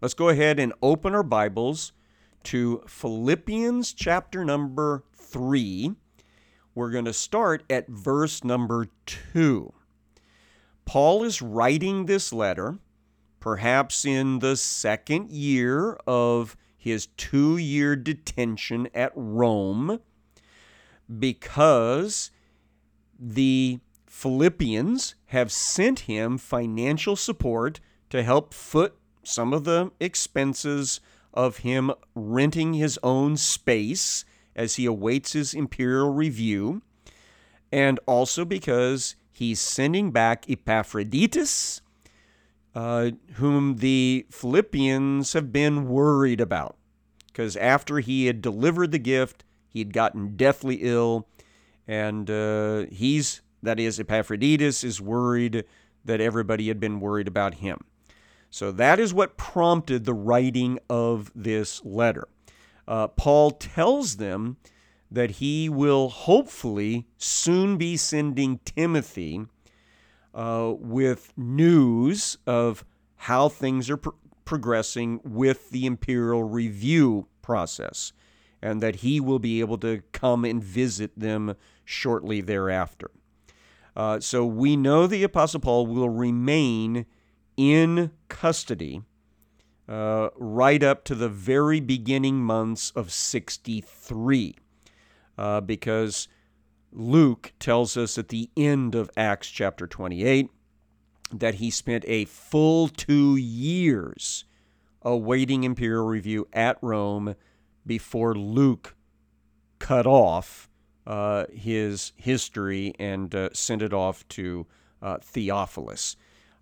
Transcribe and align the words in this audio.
let's 0.00 0.14
go 0.14 0.28
ahead 0.28 0.60
and 0.60 0.72
open 0.80 1.14
our 1.14 1.22
Bibles 1.22 1.92
to 2.44 2.82
Philippians 2.86 3.92
chapter 3.92 4.44
number 4.44 5.04
3. 5.14 5.92
We're 6.74 6.90
going 6.90 7.04
to 7.06 7.12
start 7.12 7.64
at 7.68 7.88
verse 7.88 8.44
number 8.44 8.86
2. 9.06 9.72
Paul 10.84 11.24
is 11.24 11.42
writing 11.42 12.06
this 12.06 12.32
letter, 12.32 12.78
perhaps 13.40 14.04
in 14.04 14.38
the 14.38 14.56
second 14.56 15.30
year 15.30 15.94
of 16.06 16.56
his 16.76 17.06
two 17.16 17.56
year 17.56 17.96
detention 17.96 18.88
at 18.94 19.12
Rome, 19.16 20.00
because 21.18 22.30
the 23.18 23.80
Philippians 24.06 25.16
have 25.26 25.50
sent 25.50 26.00
him 26.00 26.38
financial 26.38 27.16
support 27.16 27.80
to 28.10 28.22
help 28.22 28.54
foot 28.54 28.97
some 29.22 29.52
of 29.52 29.64
the 29.64 29.90
expenses 30.00 31.00
of 31.34 31.58
him 31.58 31.92
renting 32.14 32.74
his 32.74 32.98
own 33.02 33.36
space 33.36 34.24
as 34.56 34.76
he 34.76 34.86
awaits 34.86 35.32
his 35.32 35.54
imperial 35.54 36.12
review, 36.12 36.82
and 37.70 38.00
also 38.06 38.44
because 38.44 39.14
he's 39.30 39.60
sending 39.60 40.10
back 40.10 40.48
Epaphroditus, 40.48 41.80
uh, 42.74 43.10
whom 43.34 43.76
the 43.76 44.26
Philippians 44.30 45.32
have 45.32 45.52
been 45.52 45.88
worried 45.88 46.40
about. 46.40 46.76
Because 47.26 47.56
after 47.56 48.00
he 48.00 48.26
had 48.26 48.42
delivered 48.42 48.90
the 48.90 48.98
gift, 48.98 49.44
he 49.68 49.78
had 49.78 49.92
gotten 49.92 50.36
deathly 50.36 50.76
ill, 50.80 51.28
and 51.86 52.28
uh, 52.28 52.86
he's, 52.90 53.42
that 53.62 53.78
is, 53.78 54.00
Epaphroditus, 54.00 54.82
is 54.82 55.00
worried 55.00 55.64
that 56.04 56.20
everybody 56.20 56.68
had 56.68 56.80
been 56.80 56.98
worried 56.98 57.28
about 57.28 57.54
him. 57.54 57.84
So 58.50 58.72
that 58.72 58.98
is 58.98 59.12
what 59.12 59.36
prompted 59.36 60.04
the 60.04 60.14
writing 60.14 60.78
of 60.88 61.30
this 61.34 61.84
letter. 61.84 62.28
Uh, 62.86 63.08
Paul 63.08 63.50
tells 63.50 64.16
them 64.16 64.56
that 65.10 65.32
he 65.32 65.68
will 65.68 66.08
hopefully 66.08 67.06
soon 67.16 67.76
be 67.76 67.96
sending 67.96 68.58
Timothy 68.64 69.46
uh, 70.34 70.72
with 70.78 71.32
news 71.36 72.38
of 72.46 72.84
how 73.16 73.48
things 73.48 73.90
are 73.90 73.96
pr- 73.96 74.10
progressing 74.44 75.20
with 75.24 75.70
the 75.70 75.84
imperial 75.84 76.42
review 76.42 77.26
process, 77.42 78.12
and 78.62 78.80
that 78.80 78.96
he 78.96 79.20
will 79.20 79.38
be 79.38 79.60
able 79.60 79.78
to 79.78 80.02
come 80.12 80.44
and 80.44 80.62
visit 80.62 81.18
them 81.18 81.54
shortly 81.84 82.40
thereafter. 82.40 83.10
Uh, 83.96 84.20
so 84.20 84.46
we 84.46 84.76
know 84.76 85.06
the 85.06 85.22
Apostle 85.22 85.60
Paul 85.60 85.86
will 85.86 86.08
remain 86.08 87.04
in 87.58 88.12
custody 88.28 89.02
uh, 89.88 90.28
right 90.36 90.82
up 90.82 91.04
to 91.04 91.14
the 91.14 91.28
very 91.28 91.80
beginning 91.80 92.36
months 92.36 92.90
of 92.92 93.12
63. 93.12 94.54
Uh, 95.36 95.60
because 95.60 96.28
Luke 96.92 97.52
tells 97.58 97.96
us 97.96 98.16
at 98.16 98.28
the 98.28 98.48
end 98.56 98.94
of 98.94 99.10
Acts 99.16 99.48
chapter 99.48 99.86
28 99.86 100.50
that 101.32 101.54
he 101.56 101.70
spent 101.70 102.04
a 102.06 102.24
full 102.26 102.88
two 102.88 103.36
years 103.36 104.44
awaiting 105.02 105.64
imperial 105.64 106.06
review 106.06 106.48
at 106.52 106.78
Rome 106.80 107.34
before 107.86 108.34
Luke 108.34 108.94
cut 109.78 110.06
off 110.06 110.68
uh, 111.06 111.46
his 111.52 112.12
history 112.16 112.94
and 112.98 113.34
uh, 113.34 113.48
sent 113.52 113.82
it 113.82 113.92
off 113.92 114.26
to 114.28 114.66
uh, 115.00 115.18
Theophilus. 115.18 116.16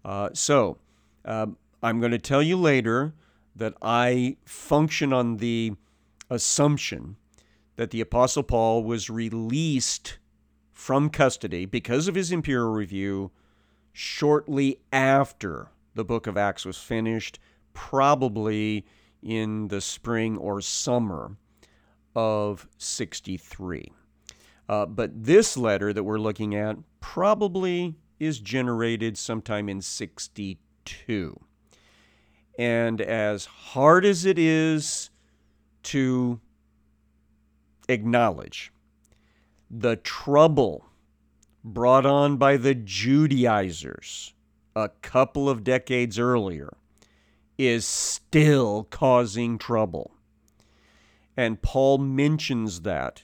Uh, 0.05 0.31
so, 0.33 0.79
um, 1.27 1.57
I'm 1.83 2.01
going 2.01 2.13
to 2.13 2.19
tell 2.19 2.43
you 2.43 2.57
later 2.57 3.15
that 3.55 3.75
I 3.83 4.37
function 4.45 5.13
on 5.13 5.39
the 5.39 5.75
assumption 6.31 7.17
that 7.77 7.91
the 7.91 8.01
Apostle 8.01 8.43
Paul 8.43 8.85
was 8.85 9.11
released 9.11 10.19
from 10.73 11.11
custody 11.11 11.67
because 11.67 12.09
of 12.09 12.15
his 12.15 12.33
imperial 12.33 12.73
review 12.73 13.31
shortly 13.93 14.79
after 14.93 15.69
the 15.95 16.05
book 16.05 16.27
of 16.27 16.37
Acts 16.37 16.65
was 16.65 16.79
finished, 16.79 17.39
probably 17.73 18.87
in 19.23 19.69
the 19.69 19.81
spring 19.81 20.37
or 20.37 20.61
summer 20.61 21.37
of 22.15 22.69
63. 22.79 23.93
Uh, 24.69 24.87
but 24.87 25.25
this 25.25 25.57
letter 25.57 25.93
that 25.93 26.05
we're 26.05 26.19
looking 26.19 26.55
at 26.55 26.77
probably 27.01 27.95
is 28.19 28.41
generated 28.41 29.17
sometime 29.17 29.69
in 29.69 29.81
62 29.81 30.57
two. 30.87 31.39
And 32.59 33.01
as 33.03 33.45
hard 33.45 34.07
as 34.07 34.25
it 34.25 34.39
is 34.39 35.11
to 35.85 36.41
acknowledge 37.89 38.73
the 39.71 39.97
trouble 39.97 40.87
brought 41.63 42.07
on 42.07 42.37
by 42.37 42.57
the 42.57 42.75
Judaizers 42.75 44.33
a 44.75 44.91
couple 45.03 45.49
of 45.49 45.65
decades 45.65 46.19
earlier 46.19 46.77
is 47.59 47.87
still 47.87 48.85
causing 48.91 49.59
trouble. 49.59 50.13
And 51.37 51.61
Paul 51.61 51.99
mentions 51.99 52.83
that 52.83 53.23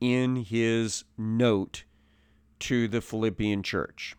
in 0.00 0.36
his 0.36 1.04
note 1.16 1.84
to 2.60 2.88
the 2.88 3.00
Philippian 3.00 3.62
church. 3.62 4.16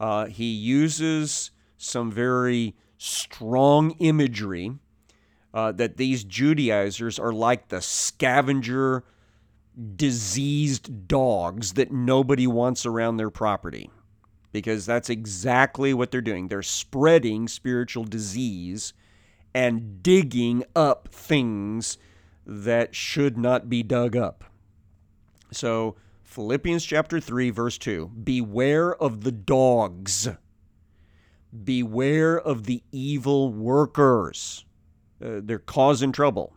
Uh, 0.00 0.26
he 0.26 0.50
uses 0.50 1.50
some 1.84 2.10
very 2.10 2.74
strong 2.98 3.92
imagery 3.98 4.72
uh, 5.52 5.70
that 5.72 5.96
these 5.96 6.24
Judaizers 6.24 7.18
are 7.18 7.32
like 7.32 7.68
the 7.68 7.80
scavenger, 7.80 9.04
diseased 9.96 11.06
dogs 11.06 11.74
that 11.74 11.92
nobody 11.92 12.46
wants 12.46 12.84
around 12.86 13.16
their 13.16 13.30
property. 13.30 13.90
Because 14.52 14.86
that's 14.86 15.10
exactly 15.10 15.92
what 15.92 16.10
they're 16.10 16.20
doing. 16.20 16.48
They're 16.48 16.62
spreading 16.62 17.48
spiritual 17.48 18.04
disease 18.04 18.92
and 19.52 20.02
digging 20.02 20.64
up 20.74 21.08
things 21.10 21.98
that 22.46 22.94
should 22.94 23.36
not 23.36 23.68
be 23.68 23.82
dug 23.82 24.16
up. 24.16 24.44
So, 25.50 25.96
Philippians 26.24 26.84
chapter 26.84 27.20
3, 27.20 27.50
verse 27.50 27.78
2 27.78 28.08
Beware 28.24 28.94
of 28.94 29.22
the 29.22 29.32
dogs 29.32 30.28
Beware 31.62 32.40
of 32.40 32.64
the 32.64 32.82
evil 32.90 33.52
workers. 33.52 34.64
Uh, 35.24 35.40
they're 35.42 35.58
causing 35.58 36.10
trouble. 36.10 36.56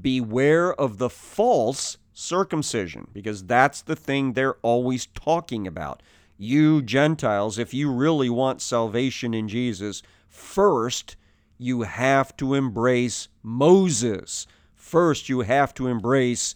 Beware 0.00 0.74
of 0.74 0.98
the 0.98 1.10
false 1.10 1.98
circumcision, 2.12 3.08
because 3.12 3.44
that's 3.44 3.82
the 3.82 3.96
thing 3.96 4.32
they're 4.32 4.56
always 4.62 5.06
talking 5.06 5.66
about. 5.66 6.02
You 6.36 6.82
Gentiles, 6.82 7.58
if 7.58 7.72
you 7.72 7.92
really 7.92 8.30
want 8.30 8.60
salvation 8.60 9.34
in 9.34 9.48
Jesus, 9.48 10.02
first 10.28 11.16
you 11.58 11.82
have 11.82 12.36
to 12.38 12.54
embrace 12.54 13.28
Moses. 13.42 14.46
First, 14.74 15.28
you 15.28 15.40
have 15.40 15.72
to 15.74 15.86
embrace 15.86 16.54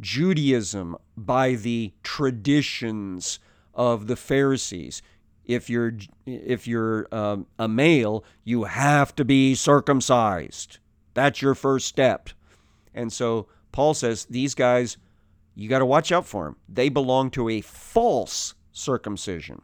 Judaism 0.00 0.96
by 1.16 1.54
the 1.54 1.92
traditions 2.02 3.38
of 3.74 4.06
the 4.06 4.16
Pharisees 4.16 5.02
if 5.44 5.68
you're 5.68 5.94
if 6.26 6.66
you're 6.66 7.06
um, 7.12 7.46
a 7.58 7.68
male, 7.68 8.24
you 8.44 8.64
have 8.64 9.14
to 9.16 9.24
be 9.24 9.54
circumcised. 9.54 10.78
That's 11.14 11.42
your 11.42 11.54
first 11.54 11.86
step. 11.86 12.30
And 12.94 13.12
so 13.12 13.48
Paul 13.72 13.94
says 13.94 14.26
these 14.26 14.54
guys, 14.54 14.96
you 15.54 15.68
got 15.68 15.80
to 15.80 15.86
watch 15.86 16.12
out 16.12 16.26
for 16.26 16.44
them. 16.44 16.56
They 16.68 16.88
belong 16.88 17.30
to 17.32 17.48
a 17.48 17.60
false 17.60 18.54
circumcision. 18.72 19.62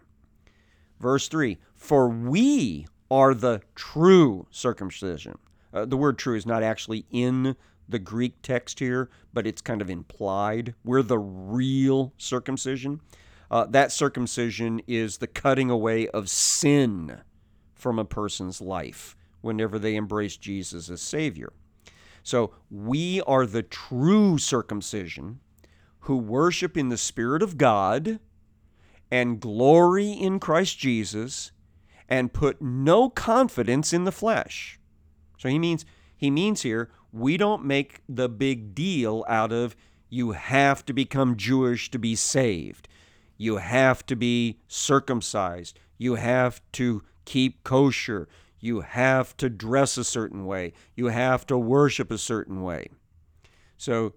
Verse 1.00 1.28
3 1.28 1.59
For 1.75 2.09
we 2.09 2.87
are 3.10 3.34
the 3.34 3.62
true 3.75 4.47
circumcision. 4.50 5.39
Uh, 5.72 5.84
the 5.84 5.97
word 5.97 6.19
true 6.19 6.34
is 6.34 6.47
not 6.47 6.63
actually 6.63 7.04
in 7.10 7.57
the 7.89 7.98
Greek 7.98 8.42
text 8.42 8.78
here, 8.78 9.09
but 9.33 9.47
it's 9.47 9.63
kind 9.63 9.80
of 9.80 9.89
implied. 9.89 10.75
We're 10.84 11.03
the 11.03 11.19
real 11.19 12.13
circumcision. 12.19 13.01
Uh, 13.50 13.65
that 13.66 13.92
circumcision 13.92 14.80
is 14.86 15.18
the 15.18 15.27
cutting 15.27 15.71
away 15.71 16.09
of 16.09 16.28
sin 16.28 17.21
from 17.74 17.98
a 17.98 18.04
person's 18.04 18.60
life 18.60 19.16
whenever 19.41 19.78
they 19.78 19.97
embrace 19.97 20.36
Jesus 20.36 20.91
as 20.91 21.00
Savior. 21.00 21.53
So 22.22 22.53
we 22.71 23.22
are 23.22 23.47
the 23.47 23.62
true 23.62 24.36
circumcision 24.36 25.41
who 26.00 26.16
worship 26.16 26.77
in 26.77 26.89
the 26.89 26.98
Spirit 26.98 27.42
of 27.42 27.56
God 27.56 28.18
and 29.10 29.41
glory 29.41 30.12
in 30.12 30.39
Christ 30.39 30.78
Jesus 30.78 31.53
and 32.09 32.33
put 32.33 32.60
no 32.60 33.09
confidence 33.09 33.92
in 33.92 34.04
the 34.04 34.12
flesh. 34.12 34.78
So 35.39 35.48
he 35.48 35.59
means 35.59 35.84
he 36.16 36.30
means 36.30 36.62
here 36.62 36.91
we 37.12 37.36
don't 37.36 37.65
make 37.65 38.03
the 38.09 38.28
big 38.28 38.74
deal 38.74 39.24
out 39.28 39.53
of 39.53 39.77
you 40.10 40.33
have 40.33 40.84
to 40.86 40.92
become 40.92 41.36
Jewish 41.36 41.91
to 41.91 41.98
be 41.98 42.15
saved. 42.15 42.89
You 43.39 43.57
have 43.57 44.05
to 44.07 44.17
be 44.17 44.59
circumcised. 44.69 45.79
You 45.97 46.17
have 46.17 46.61
to 46.73 47.03
keep 47.25 47.65
kosher. 47.65 48.29
You 48.61 48.81
have 48.81 49.37
to 49.39 49.49
dress 49.49 49.97
a 49.97 50.05
certain 50.05 50.45
way. 50.45 50.73
You 50.97 51.07
have 51.07 51.47
to 51.47 51.57
worship 51.57 52.11
a 52.11 52.19
certain 52.19 52.63
way. 52.63 52.89
So 53.77 54.15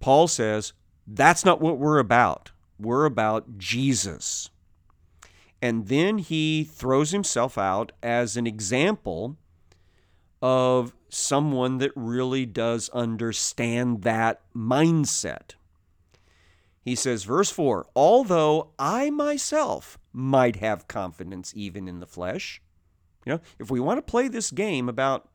Paul 0.00 0.28
says 0.28 0.72
that's 1.06 1.44
not 1.44 1.60
what 1.60 1.78
we're 1.78 1.98
about. 1.98 2.50
We're 2.78 3.04
about 3.04 3.58
Jesus. 3.58 4.50
And 5.62 5.88
then 5.88 6.18
he 6.18 6.64
throws 6.64 7.10
himself 7.10 7.56
out 7.56 7.92
as 8.02 8.36
an 8.36 8.46
example 8.46 9.36
of 10.42 10.94
someone 11.10 11.78
that 11.78 11.92
really 11.94 12.46
does 12.46 12.88
understand 12.90 14.02
that 14.02 14.40
mindset. 14.56 15.54
He 16.90 16.96
says, 16.96 17.22
verse 17.22 17.50
4 17.50 17.86
Although 17.94 18.72
I 18.76 19.10
myself 19.10 19.96
might 20.12 20.56
have 20.56 20.88
confidence 20.88 21.52
even 21.54 21.86
in 21.86 22.00
the 22.00 22.06
flesh, 22.06 22.60
you 23.24 23.32
know, 23.32 23.40
if 23.60 23.70
we 23.70 23.78
want 23.78 23.98
to 23.98 24.10
play 24.10 24.26
this 24.26 24.50
game 24.50 24.88
about 24.88 25.28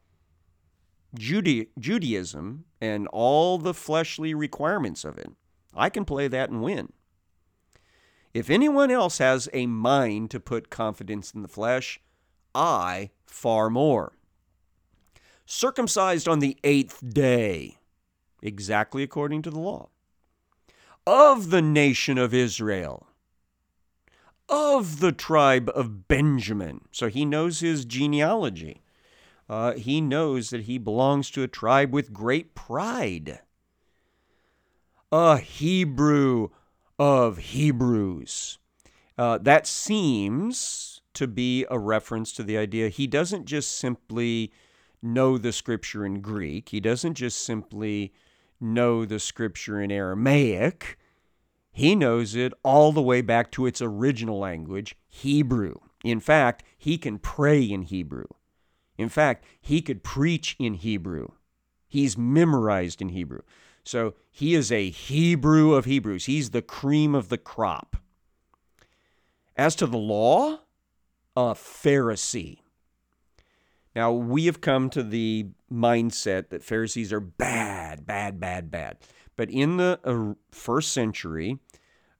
Judaism 1.18 2.66
and 2.82 3.08
all 3.08 3.58
the 3.58 3.74
fleshly 3.74 4.34
requirements 4.34 5.06
of 5.06 5.18
it, 5.18 5.32
I 5.74 5.90
can 5.90 6.04
play 6.04 6.28
that 6.28 6.50
and 6.50 6.62
win. 6.62 6.92
If 8.34 8.50
anyone 8.50 8.92
else 8.92 9.20
has 9.20 9.48
a 9.54 9.66
mind 9.66 10.32
to 10.32 10.42
put 10.42 10.70
confidence 10.70 11.32
in 11.32 11.42
the 11.42 11.48
flesh, 11.48 12.02
I 12.54 13.12
far 13.26 13.70
more. 13.70 14.18
Circumcised 15.46 16.28
on 16.28 16.40
the 16.40 16.58
eighth 16.66 17.00
day, 17.14 17.78
exactly 18.42 19.04
according 19.04 19.42
to 19.44 19.50
the 19.50 19.60
law, 19.60 19.88
of 21.08 21.50
the 21.50 21.62
nation 21.62 22.18
of 22.18 22.34
Israel, 22.34 23.08
of 24.50 25.00
the 25.00 25.12
tribe 25.12 25.70
of 25.76 26.08
Benjamin. 26.08 26.82
So 26.92 27.08
he 27.08 27.26
knows 27.26 27.60
his 27.60 27.86
genealogy. 27.86 28.82
Uh, 29.48 29.74
he 29.74 30.02
knows 30.02 30.50
that 30.50 30.64
he 30.64 30.78
belongs 30.78 31.30
to 31.32 31.44
a 31.44 31.48
tribe 31.48 31.94
with 31.94 32.14
great 32.14 32.56
pride. 32.56 33.40
A 35.12 35.38
Hebrew 35.38 36.50
of 36.98 37.38
Hebrews. 37.38 38.58
Uh, 39.18 39.38
that 39.38 39.68
seems 39.68 41.02
to 41.14 41.28
be 41.28 41.66
a 41.70 41.80
reference 41.80 42.34
to 42.34 42.44
the 42.44 42.58
idea 42.58 42.90
he 42.90 43.08
doesn't 43.08 43.46
just 43.46 43.78
simply 43.78 44.52
know 45.02 45.38
the 45.38 45.54
scripture 45.54 46.06
in 46.06 46.20
Greek, 46.20 46.70
he 46.70 46.80
doesn't 46.80 47.14
just 47.14 47.40
simply 47.46 48.12
know 48.60 49.06
the 49.06 49.20
scripture 49.20 49.82
in 49.82 49.92
Aramaic. 49.92 50.98
He 51.72 51.96
knows 51.96 52.36
it 52.36 52.54
all 52.64 52.92
the 52.92 53.02
way 53.02 53.22
back 53.22 53.52
to 53.52 53.66
its 53.66 53.82
original 53.82 54.40
language, 54.40 54.96
Hebrew. 55.08 55.76
In 56.04 56.20
fact, 56.20 56.64
he 56.78 56.98
can 56.98 57.20
pray 57.20 57.64
in 57.64 57.84
Hebrew. 57.84 58.28
In 58.98 59.10
fact, 59.10 59.44
he 59.60 59.82
could 59.82 60.04
preach 60.04 60.56
in 60.58 60.76
Hebrew. 60.76 61.30
He's 61.88 62.18
memorized 62.18 63.02
in 63.02 63.10
Hebrew. 63.10 63.42
So 63.84 64.16
he 64.32 64.56
is 64.56 64.72
a 64.72 64.90
Hebrew 64.90 65.74
of 65.74 65.86
Hebrews. 65.86 66.26
He's 66.26 66.52
the 66.52 66.62
cream 66.62 67.14
of 67.14 67.30
the 67.30 67.38
crop. 67.38 67.98
As 69.56 69.76
to 69.76 69.86
the 69.88 69.98
law, 69.98 70.60
a 71.36 71.54
Pharisee. 71.54 72.60
Now, 73.96 74.12
we 74.12 74.46
have 74.48 74.60
come 74.60 74.90
to 74.90 75.04
the 75.04 75.48
mindset 75.72 76.50
that 76.50 76.64
Pharisees 76.64 77.14
are 77.14 77.22
bad, 77.22 78.06
bad, 78.06 78.40
bad, 78.40 78.70
bad. 78.70 78.98
But 79.36 79.50
in 79.50 79.78
the 79.78 80.00
uh, 80.04 80.34
first 80.52 80.92
century, 80.92 81.60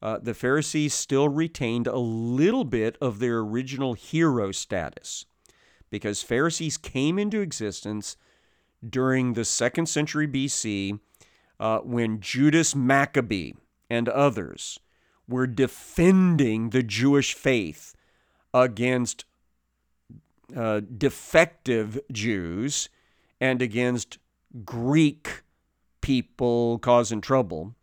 uh, 0.02 0.20
the 0.22 0.34
Pharisees 0.34 0.94
still 0.94 1.30
retained 1.30 1.88
a 1.88 1.98
little 1.98 2.64
bit 2.64 2.98
of 3.02 3.20
their 3.20 3.40
original 3.40 3.94
hero 3.94 4.52
status 4.52 5.26
because 5.90 6.22
Pharisees 6.22 6.78
came 6.78 7.20
into 7.20 7.42
existence 7.42 8.18
during 8.88 9.34
the 9.34 9.46
second 9.46 9.88
century 9.88 10.28
BC 10.28 11.00
uh, 11.60 11.80
when 11.80 12.20
Judas 12.20 12.76
Maccabee 12.76 13.54
and 13.90 14.10
others 14.10 14.80
were 15.28 15.48
defending 15.48 16.70
the 16.70 16.84
Jewish 16.84 17.34
faith 17.34 17.96
against 18.54 19.26
uh, 20.56 20.82
defective 20.98 22.00
Jews 22.12 22.90
and 23.40 23.62
against 23.62 24.18
Greek 24.64 25.44
people 26.02 26.80
causing 26.80 27.22
trouble. 27.22 27.76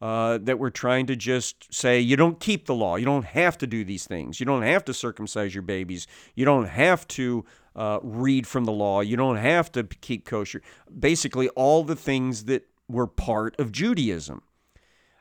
Uh, 0.00 0.38
that 0.38 0.60
were 0.60 0.70
trying 0.70 1.06
to 1.06 1.16
just 1.16 1.74
say, 1.74 1.98
you 1.98 2.14
don't 2.14 2.38
keep 2.38 2.66
the 2.66 2.74
law. 2.74 2.94
You 2.94 3.04
don't 3.04 3.24
have 3.24 3.58
to 3.58 3.66
do 3.66 3.82
these 3.82 4.06
things. 4.06 4.38
You 4.38 4.46
don't 4.46 4.62
have 4.62 4.84
to 4.84 4.94
circumcise 4.94 5.56
your 5.56 5.62
babies. 5.62 6.06
You 6.36 6.44
don't 6.44 6.68
have 6.68 7.08
to 7.08 7.44
uh, 7.74 7.98
read 8.04 8.46
from 8.46 8.64
the 8.64 8.70
law. 8.70 9.00
You 9.00 9.16
don't 9.16 9.38
have 9.38 9.72
to 9.72 9.82
keep 9.82 10.24
kosher. 10.24 10.62
Basically, 10.96 11.48
all 11.48 11.82
the 11.82 11.96
things 11.96 12.44
that 12.44 12.68
were 12.88 13.08
part 13.08 13.58
of 13.58 13.72
Judaism. 13.72 14.42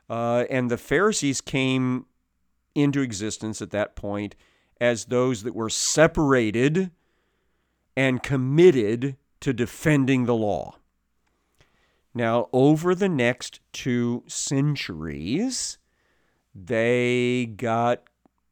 Uh, 0.07 0.45
and 0.47 0.69
the 0.69 0.77
Pharisees 0.77 1.41
came 1.41 2.05
into 2.75 3.01
existence 3.01 3.63
at 3.63 3.71
that 3.71 3.95
point 3.95 4.35
as 4.79 5.05
those 5.05 5.43
that 5.43 5.55
were 5.55 5.69
separated 5.69 6.91
and 7.95 8.23
committed 8.23 9.17
to 9.39 9.53
defending 9.53 10.25
the 10.25 10.35
law. 10.35 10.75
Now, 12.13 12.49
over 12.51 12.95
the 12.95 13.09
next 13.09 13.59
two 13.71 14.23
centuries, 14.27 15.77
they 16.55 17.45
got 17.45 18.03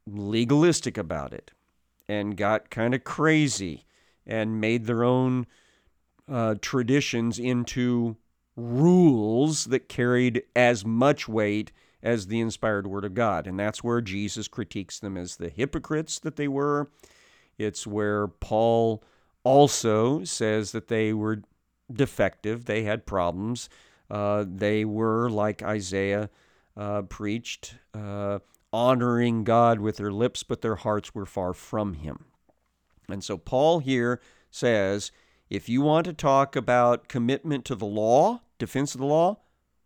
legalistic 0.08 0.98
about 0.98 1.34
it 1.34 1.52
and 2.08 2.38
got 2.38 2.70
kind 2.70 2.94
of 2.94 3.04
crazy 3.04 3.86
and 4.28 4.62
made 4.62 4.86
their 4.86 5.04
own 5.04 5.48
uh, 6.30 6.56
traditions 6.62 7.40
into 7.40 8.18
rules 8.56 9.66
that 9.66 9.90
carried 9.90 10.44
as 10.56 10.86
much 10.86 11.28
weight 11.28 11.72
as 12.06 12.28
the 12.28 12.40
inspired 12.40 12.86
Word 12.86 13.04
of 13.04 13.16
God. 13.16 13.48
And 13.48 13.60
that's 13.60 13.84
where 13.84 14.00
Jesus 14.00 14.48
critiques 14.48 15.00
them 15.00 15.18
as 15.18 15.36
the 15.36 15.50
hypocrites 15.50 16.20
that 16.20 16.36
they 16.36 16.48
were. 16.48 16.88
It's 17.58 17.88
where 17.88 18.28
Paul 18.28 19.04
also 19.44 20.24
says 20.24 20.72
that 20.72 20.88
they 20.88 21.14
were 21.14 21.42
defective, 21.92 22.66
they 22.66 22.84
had 22.84 23.06
problems. 23.06 23.70
Uh, 24.10 24.46
they 24.48 24.86
were, 24.86 25.32
like 25.32 25.64
Isaiah 25.64 26.30
uh, 26.78 27.02
preached, 27.04 27.76
uh, 27.96 28.38
honoring 28.72 29.44
God 29.44 29.80
with 29.80 29.98
their 29.98 30.12
lips, 30.12 30.44
but 30.44 30.62
their 30.62 30.76
hearts 30.76 31.16
were 31.16 31.26
far 31.26 31.54
from 31.54 31.96
Him. 31.96 32.26
And 33.10 33.24
so 33.24 33.38
Paul 33.38 33.80
here 33.80 34.22
says 34.52 35.12
if 35.50 35.68
you 35.70 35.82
want 35.82 36.06
to 36.06 36.14
talk 36.14 36.56
about 36.56 37.08
commitment 37.08 37.66
to 37.66 37.76
the 37.76 37.86
law, 37.86 38.42
defense 38.60 38.94
of 38.94 39.02
the 39.02 39.08
law, 39.08 39.40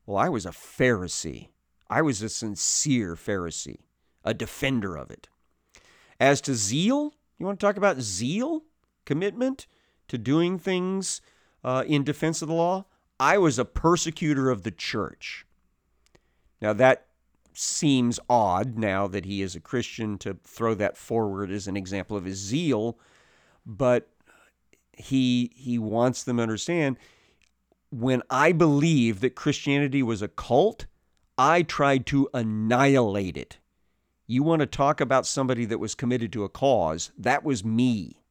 well, 0.05 0.17
I 0.17 0.27
was 0.27 0.45
a 0.45 0.49
Pharisee. 0.51 1.47
I 1.89 2.01
was 2.01 2.21
a 2.21 2.29
sincere 2.29 3.15
Pharisee, 3.15 3.79
a 4.23 4.33
defender 4.33 4.95
of 4.95 5.09
it. 5.09 5.27
As 6.19 6.41
to 6.41 6.53
zeal, 6.53 7.13
you 7.37 7.45
want 7.45 7.59
to 7.59 7.65
talk 7.65 7.77
about 7.77 8.01
zeal, 8.01 8.63
commitment 9.05 9.65
to 10.07 10.17
doing 10.17 10.59
things 10.59 11.21
uh, 11.63 11.83
in 11.87 12.03
defense 12.03 12.41
of 12.41 12.47
the 12.47 12.53
law, 12.53 12.85
I 13.19 13.37
was 13.37 13.57
a 13.57 13.65
persecutor 13.65 14.49
of 14.49 14.63
the 14.63 14.71
church. 14.71 15.45
Now, 16.61 16.73
that 16.73 17.07
seems 17.53 18.19
odd 18.29 18.77
now 18.77 19.07
that 19.07 19.25
he 19.25 19.41
is 19.41 19.55
a 19.55 19.59
Christian 19.59 20.17
to 20.19 20.37
throw 20.43 20.73
that 20.75 20.97
forward 20.97 21.51
as 21.51 21.67
an 21.67 21.75
example 21.75 22.15
of 22.15 22.25
his 22.25 22.37
zeal, 22.37 22.97
but 23.65 24.09
he, 24.93 25.51
he 25.55 25.77
wants 25.77 26.23
them 26.23 26.37
to 26.37 26.43
understand 26.43 26.97
when 27.91 28.21
I 28.29 28.51
believed 28.51 29.21
that 29.21 29.35
Christianity 29.35 30.03
was 30.03 30.21
a 30.21 30.27
cult, 30.27 30.85
I 31.39 31.61
tried 31.61 32.05
to 32.07 32.27
annihilate 32.33 33.37
it. 33.37 33.59
You 34.27 34.43
want 34.43 34.59
to 34.59 34.65
talk 34.65 34.99
about 34.99 35.25
somebody 35.25 35.63
that 35.63 35.79
was 35.79 35.95
committed 35.95 36.33
to 36.33 36.43
a 36.43 36.49
cause? 36.49 37.13
That 37.17 37.45
was 37.45 37.63
me. 37.63 38.21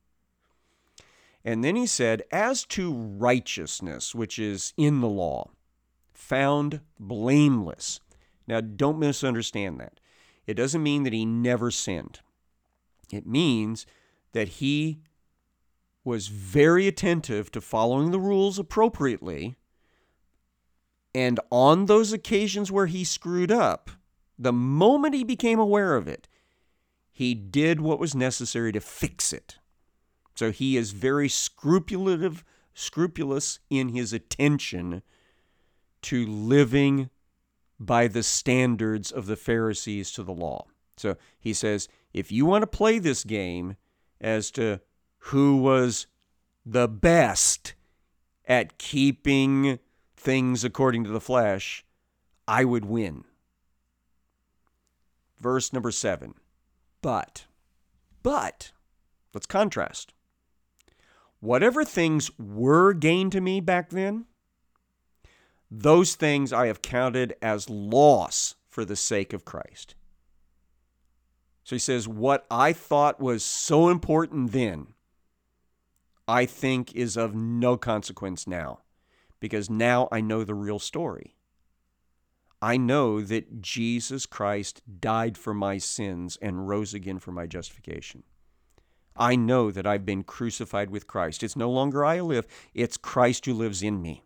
And 1.42 1.64
then 1.64 1.74
he 1.74 1.86
said, 1.86 2.22
As 2.30 2.66
to 2.66 2.92
righteousness, 2.92 4.14
which 4.14 4.38
is 4.38 4.74
in 4.76 5.00
the 5.00 5.08
law, 5.08 5.52
found 6.12 6.82
blameless. 7.00 8.00
Now, 8.46 8.60
don't 8.60 8.98
misunderstand 8.98 9.80
that. 9.80 10.00
It 10.46 10.54
doesn't 10.54 10.82
mean 10.82 11.04
that 11.04 11.14
he 11.14 11.24
never 11.24 11.70
sinned, 11.70 12.20
it 13.10 13.26
means 13.26 13.86
that 14.32 14.48
he 14.48 15.00
was 16.04 16.28
very 16.28 16.86
attentive 16.86 17.50
to 17.52 17.62
following 17.62 18.10
the 18.10 18.20
rules 18.20 18.58
appropriately. 18.58 19.56
And 21.14 21.40
on 21.50 21.86
those 21.86 22.12
occasions 22.12 22.70
where 22.70 22.86
he 22.86 23.04
screwed 23.04 23.50
up, 23.50 23.90
the 24.38 24.52
moment 24.52 25.14
he 25.14 25.24
became 25.24 25.58
aware 25.58 25.96
of 25.96 26.06
it, 26.06 26.28
he 27.10 27.34
did 27.34 27.80
what 27.80 27.98
was 27.98 28.14
necessary 28.14 28.70
to 28.72 28.80
fix 28.80 29.32
it. 29.32 29.58
So 30.36 30.52
he 30.52 30.76
is 30.76 30.92
very 30.92 31.28
scrupulative, 31.28 32.44
scrupulous 32.74 33.58
in 33.68 33.88
his 33.88 34.12
attention 34.12 35.02
to 36.02 36.26
living 36.26 37.10
by 37.80 38.06
the 38.06 38.22
standards 38.22 39.10
of 39.10 39.26
the 39.26 39.36
Pharisees 39.36 40.12
to 40.12 40.22
the 40.22 40.32
law. 40.32 40.66
So 40.96 41.16
he 41.40 41.52
says, 41.52 41.88
if 42.12 42.30
you 42.30 42.46
want 42.46 42.62
to 42.62 42.66
play 42.66 42.98
this 42.98 43.24
game 43.24 43.76
as 44.20 44.50
to 44.52 44.80
who 45.18 45.56
was 45.56 46.06
the 46.64 46.88
best 46.88 47.74
at 48.46 48.78
keeping 48.78 49.78
things 50.18 50.64
according 50.64 51.04
to 51.04 51.10
the 51.10 51.20
flesh, 51.20 51.84
I 52.46 52.64
would 52.64 52.84
win. 52.84 53.24
Verse 55.40 55.72
number 55.72 55.90
seven. 55.90 56.34
But, 57.00 57.46
but, 58.22 58.72
let's 59.32 59.46
contrast. 59.46 60.12
Whatever 61.40 61.84
things 61.84 62.30
were 62.38 62.92
gain 62.92 63.30
to 63.30 63.40
me 63.40 63.60
back 63.60 63.90
then, 63.90 64.26
those 65.70 66.14
things 66.14 66.52
I 66.52 66.66
have 66.66 66.82
counted 66.82 67.36
as 67.40 67.70
loss 67.70 68.56
for 68.68 68.84
the 68.84 68.96
sake 68.96 69.32
of 69.32 69.44
Christ. 69.44 69.94
So 71.62 71.76
he 71.76 71.80
says, 71.80 72.08
What 72.08 72.46
I 72.50 72.72
thought 72.72 73.20
was 73.20 73.44
so 73.44 73.88
important 73.88 74.52
then, 74.52 74.94
I 76.26 76.46
think 76.46 76.94
is 76.94 77.16
of 77.16 77.34
no 77.34 77.76
consequence 77.76 78.46
now, 78.46 78.80
because 79.40 79.70
now 79.70 80.08
I 80.10 80.20
know 80.20 80.44
the 80.44 80.54
real 80.54 80.78
story. 80.78 81.34
I 82.60 82.76
know 82.76 83.20
that 83.20 83.62
Jesus 83.62 84.26
Christ 84.26 84.82
died 85.00 85.38
for 85.38 85.54
my 85.54 85.78
sins 85.78 86.36
and 86.42 86.68
rose 86.68 86.92
again 86.92 87.18
for 87.20 87.30
my 87.30 87.46
justification. 87.46 88.24
I 89.16 89.36
know 89.36 89.70
that 89.70 89.86
I've 89.86 90.06
been 90.06 90.22
crucified 90.22 90.90
with 90.90 91.06
Christ. 91.06 91.42
It's 91.42 91.56
no 91.56 91.70
longer 91.70 92.04
I 92.04 92.20
live, 92.20 92.46
it's 92.74 92.96
Christ 92.96 93.46
who 93.46 93.54
lives 93.54 93.82
in 93.82 94.00
me. 94.02 94.24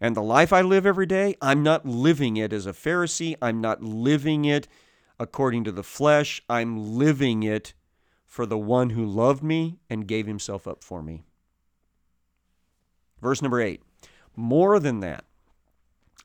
And 0.00 0.16
the 0.16 0.22
life 0.22 0.52
I 0.52 0.60
live 0.60 0.86
every 0.86 1.06
day, 1.06 1.36
I'm 1.40 1.62
not 1.62 1.86
living 1.86 2.36
it 2.36 2.52
as 2.52 2.66
a 2.66 2.72
Pharisee. 2.72 3.36
I'm 3.40 3.60
not 3.60 3.82
living 3.82 4.44
it 4.44 4.66
according 5.18 5.64
to 5.64 5.72
the 5.72 5.84
flesh. 5.84 6.42
I'm 6.48 6.96
living 6.96 7.42
it 7.42 7.74
for 8.26 8.46
the 8.46 8.58
one 8.58 8.90
who 8.90 9.04
loved 9.06 9.42
me 9.42 9.78
and 9.88 10.08
gave 10.08 10.26
himself 10.26 10.66
up 10.66 10.82
for 10.82 11.02
me. 11.02 11.24
Verse 13.24 13.40
number 13.40 13.58
eight. 13.58 13.82
More 14.36 14.78
than 14.78 15.00
that, 15.00 15.24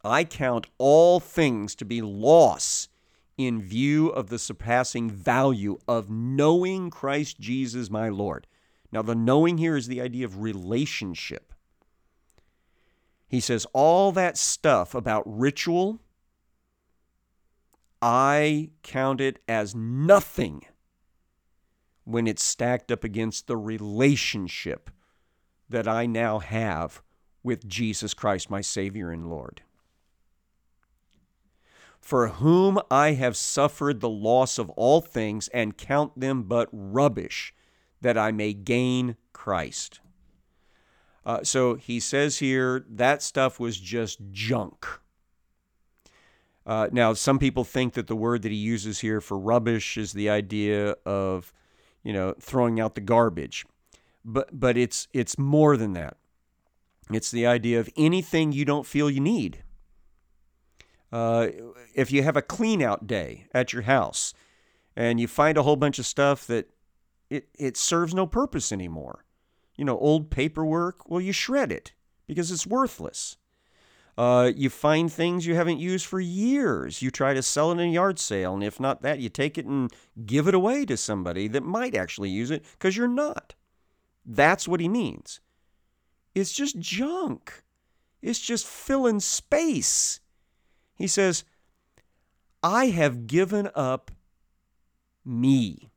I 0.03 0.25
count 0.25 0.67
all 0.77 1.21
things 1.21 1.73
to 1.75 1.85
be 1.85 2.01
loss 2.01 2.89
in 3.37 3.61
view 3.61 4.09
of 4.09 4.27
the 4.27 4.37
surpassing 4.37 5.09
value 5.09 5.79
of 5.87 6.09
knowing 6.09 6.89
Christ 6.89 7.39
Jesus 7.39 7.89
my 7.89 8.09
Lord. 8.09 8.47
Now, 8.91 9.01
the 9.01 9.15
knowing 9.15 9.59
here 9.59 9.77
is 9.77 9.87
the 9.87 10.01
idea 10.01 10.25
of 10.25 10.41
relationship. 10.41 11.53
He 13.29 13.39
says, 13.39 13.65
all 13.71 14.11
that 14.11 14.37
stuff 14.37 14.93
about 14.93 15.23
ritual, 15.25 16.01
I 18.01 18.71
count 18.83 19.21
it 19.21 19.39
as 19.47 19.73
nothing 19.73 20.63
when 22.03 22.27
it's 22.27 22.43
stacked 22.43 22.91
up 22.91 23.05
against 23.05 23.47
the 23.47 23.55
relationship 23.55 24.89
that 25.69 25.87
I 25.87 26.05
now 26.05 26.39
have 26.39 27.01
with 27.43 27.67
Jesus 27.67 28.13
Christ, 28.13 28.49
my 28.49 28.61
Savior 28.61 29.11
and 29.11 29.29
Lord 29.29 29.61
for 31.99 32.29
whom 32.29 32.79
I 32.89 33.11
have 33.11 33.37
suffered 33.37 33.99
the 33.99 34.09
loss 34.09 34.57
of 34.57 34.69
all 34.71 35.01
things 35.01 35.47
and 35.49 35.77
count 35.77 36.19
them 36.19 36.43
but 36.43 36.69
rubbish, 36.71 37.53
that 38.01 38.17
I 38.17 38.31
may 38.31 38.53
gain 38.53 39.15
Christ. 39.33 39.99
Uh, 41.25 41.43
so 41.43 41.75
he 41.75 41.99
says 41.99 42.39
here 42.39 42.85
that 42.89 43.21
stuff 43.21 43.59
was 43.59 43.79
just 43.79 44.19
junk. 44.31 44.87
Uh, 46.65 46.87
now, 46.91 47.13
some 47.13 47.39
people 47.39 47.63
think 47.63 47.93
that 47.93 48.07
the 48.07 48.15
word 48.15 48.43
that 48.43 48.51
he 48.51 48.57
uses 48.57 48.99
here 48.99 49.21
for 49.21 49.37
rubbish 49.37 49.97
is 49.97 50.13
the 50.13 50.29
idea 50.29 50.95
of, 51.05 51.53
you 52.03 52.13
know, 52.13 52.33
throwing 52.39 52.79
out 52.79 52.95
the 52.95 53.01
garbage, 53.01 53.65
but 54.33 54.59
but 54.59 54.77
it's 54.77 55.07
it's 55.13 55.37
more 55.37 55.75
than 55.75 55.93
that. 55.93 56.17
It's 57.11 57.31
the 57.31 57.47
idea 57.47 57.79
of 57.79 57.89
anything 57.97 58.51
you 58.51 58.65
don't 58.65 58.85
feel 58.85 59.09
you 59.09 59.19
need. 59.19 59.63
Uh, 61.11 61.47
if 61.95 62.11
you 62.11 62.21
have 62.21 62.37
a 62.37 62.41
clean 62.41 62.83
out 62.83 63.07
day 63.07 63.47
at 63.51 63.73
your 63.73 63.81
house 63.81 64.33
and 64.95 65.19
you 65.19 65.27
find 65.27 65.57
a 65.57 65.63
whole 65.63 65.75
bunch 65.75 65.97
of 65.97 66.05
stuff 66.05 66.45
that 66.45 66.69
it, 67.31 67.47
it 67.57 67.77
serves 67.77 68.13
no 68.13 68.27
purpose 68.27 68.71
anymore, 68.71 69.25
you 69.75 69.83
know, 69.83 69.97
old 69.97 70.29
paperwork, 70.29 71.09
well, 71.09 71.19
you 71.19 71.33
shred 71.33 71.71
it 71.71 71.93
because 72.27 72.51
it's 72.51 72.67
worthless. 72.67 73.37
Uh, 74.19 74.51
you 74.55 74.69
find 74.69 75.11
things 75.11 75.47
you 75.47 75.55
haven't 75.55 75.79
used 75.79 76.05
for 76.05 76.19
years. 76.19 77.01
You 77.01 77.09
try 77.09 77.33
to 77.33 77.41
sell 77.41 77.71
it 77.71 77.75
in 77.75 77.89
a 77.89 77.91
yard 77.91 78.19
sale, 78.19 78.53
and 78.53 78.63
if 78.63 78.79
not 78.79 79.01
that, 79.01 79.19
you 79.19 79.29
take 79.29 79.57
it 79.57 79.65
and 79.65 79.91
give 80.25 80.47
it 80.47 80.53
away 80.53 80.85
to 80.85 80.97
somebody 80.97 81.47
that 81.47 81.63
might 81.63 81.95
actually 81.95 82.29
use 82.29 82.51
it 82.51 82.63
because 82.73 82.97
you're 82.97 83.07
not. 83.07 83.55
That's 84.31 84.67
what 84.67 84.79
he 84.79 84.87
means. 84.87 85.41
It's 86.35 86.53
just 86.53 86.77
junk. 86.77 87.63
It's 88.21 88.39
just 88.39 88.67
filling 88.67 89.19
space. 89.19 90.19
He 90.95 91.07
says, 91.07 91.43
I 92.61 92.87
have 92.87 93.25
given 93.25 93.71
up 93.73 94.11
me 95.25 95.89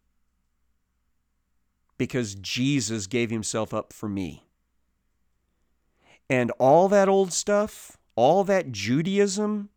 because 1.98 2.34
Jesus 2.36 3.06
gave 3.06 3.30
himself 3.30 3.74
up 3.74 3.92
for 3.92 4.08
me. 4.08 4.46
And 6.30 6.50
all 6.52 6.88
that 6.88 7.10
old 7.10 7.34
stuff, 7.34 7.98
all 8.16 8.44
that 8.44 8.72
Judaism, 8.72 9.68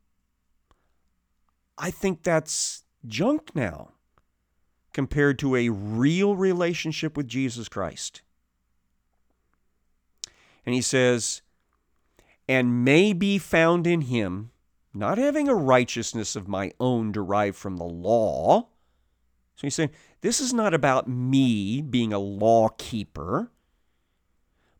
I 1.77 1.91
think 1.91 2.23
that's 2.23 2.85
junk 3.05 3.53
now 3.53 3.89
compared 4.93 5.37
to 5.39 5.57
a 5.57 5.67
real 5.67 6.37
relationship 6.37 7.17
with 7.17 7.27
Jesus 7.27 7.67
Christ. 7.67 8.21
And 10.65 10.73
he 10.73 10.81
says, 10.81 11.41
and 12.47 12.83
may 12.83 13.13
be 13.13 13.37
found 13.37 13.85
in 13.87 14.01
him 14.01 14.51
not 14.93 15.17
having 15.17 15.47
a 15.47 15.55
righteousness 15.55 16.35
of 16.35 16.47
my 16.47 16.71
own 16.79 17.11
derived 17.11 17.57
from 17.57 17.77
the 17.77 17.83
law. 17.83 18.67
So 19.55 19.61
he's 19.67 19.75
saying, 19.75 19.91
this 20.21 20.39
is 20.39 20.53
not 20.53 20.73
about 20.73 21.07
me 21.07 21.81
being 21.81 22.13
a 22.13 22.19
law 22.19 22.69
keeper, 22.77 23.51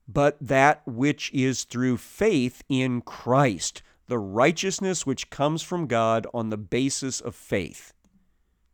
but 0.08 0.38
that 0.40 0.82
which 0.86 1.32
is 1.34 1.64
through 1.64 1.98
faith 1.98 2.64
in 2.70 3.02
Christ, 3.02 3.82
the 4.08 4.20
righteousness 4.20 5.06
which 5.06 5.30
comes 5.30 5.64
from 5.64 5.88
God 5.88 6.28
on 6.34 6.50
the 6.50 6.58
basis 6.58 7.20
of 7.20 7.36
faith. 7.36 7.94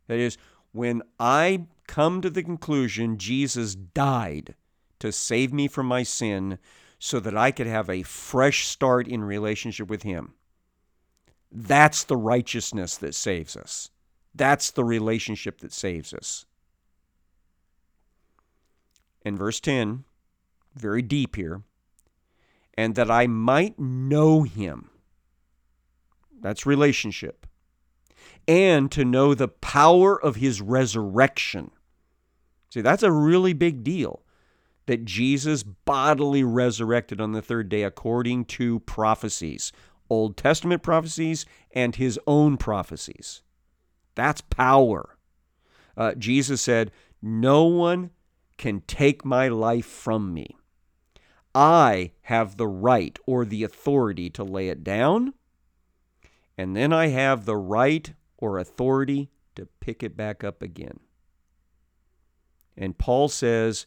That 0.08 0.18
is, 0.18 0.36
when 0.72 1.02
I 1.18 1.66
come 1.86 2.20
to 2.20 2.30
the 2.30 2.42
conclusion 2.42 3.18
Jesus 3.18 3.74
died 3.74 4.54
to 4.98 5.12
save 5.12 5.52
me 5.52 5.68
from 5.68 5.86
my 5.86 6.02
sin 6.02 6.58
so 7.04 7.18
that 7.20 7.36
I 7.36 7.50
could 7.50 7.66
have 7.66 7.90
a 7.90 8.02
fresh 8.02 8.66
start 8.66 9.08
in 9.08 9.24
relationship 9.24 9.88
with 9.88 10.02
Him 10.02 10.34
that's 11.52 12.04
the 12.04 12.16
righteousness 12.16 12.96
that 12.96 13.14
saves 13.14 13.56
us. 13.56 13.90
That's 14.34 14.70
the 14.70 14.84
relationship 14.84 15.60
that 15.60 15.72
saves 15.72 16.14
us. 16.14 16.46
In 19.24 19.36
verse 19.36 19.60
10, 19.60 20.04
very 20.74 21.02
deep 21.02 21.36
here, 21.36 21.62
and 22.74 22.94
that 22.94 23.10
I 23.10 23.26
might 23.26 23.78
know 23.78 24.42
him. 24.42 24.88
That's 26.40 26.64
relationship. 26.64 27.46
And 28.48 28.90
to 28.92 29.04
know 29.04 29.34
the 29.34 29.48
power 29.48 30.20
of 30.20 30.36
his 30.36 30.62
resurrection. 30.62 31.70
See, 32.70 32.80
that's 32.80 33.02
a 33.02 33.12
really 33.12 33.52
big 33.52 33.84
deal 33.84 34.22
that 34.86 35.04
Jesus 35.04 35.62
bodily 35.62 36.42
resurrected 36.42 37.20
on 37.20 37.32
the 37.32 37.42
third 37.42 37.68
day 37.68 37.82
according 37.82 38.44
to 38.46 38.80
prophecies. 38.80 39.72
Old 40.10 40.36
Testament 40.36 40.82
prophecies 40.82 41.46
and 41.72 41.96
his 41.96 42.18
own 42.26 42.56
prophecies. 42.56 43.42
That's 44.14 44.40
power. 44.40 45.16
Uh, 45.96 46.14
Jesus 46.14 46.60
said, 46.60 46.90
No 47.22 47.64
one 47.64 48.10
can 48.58 48.82
take 48.82 49.24
my 49.24 49.48
life 49.48 49.86
from 49.86 50.34
me. 50.34 50.56
I 51.54 52.12
have 52.22 52.56
the 52.56 52.66
right 52.66 53.18
or 53.26 53.44
the 53.44 53.62
authority 53.62 54.30
to 54.30 54.44
lay 54.44 54.68
it 54.68 54.82
down, 54.82 55.34
and 56.56 56.76
then 56.76 56.92
I 56.92 57.08
have 57.08 57.44
the 57.44 57.56
right 57.56 58.12
or 58.38 58.58
authority 58.58 59.30
to 59.54 59.66
pick 59.80 60.02
it 60.02 60.16
back 60.16 60.42
up 60.42 60.62
again. 60.62 61.00
And 62.76 62.96
Paul 62.96 63.28
says, 63.28 63.86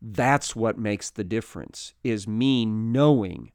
that's 0.00 0.54
what 0.54 0.78
makes 0.78 1.10
the 1.10 1.24
difference, 1.24 1.94
is 2.04 2.28
me 2.28 2.66
knowing 2.66 3.52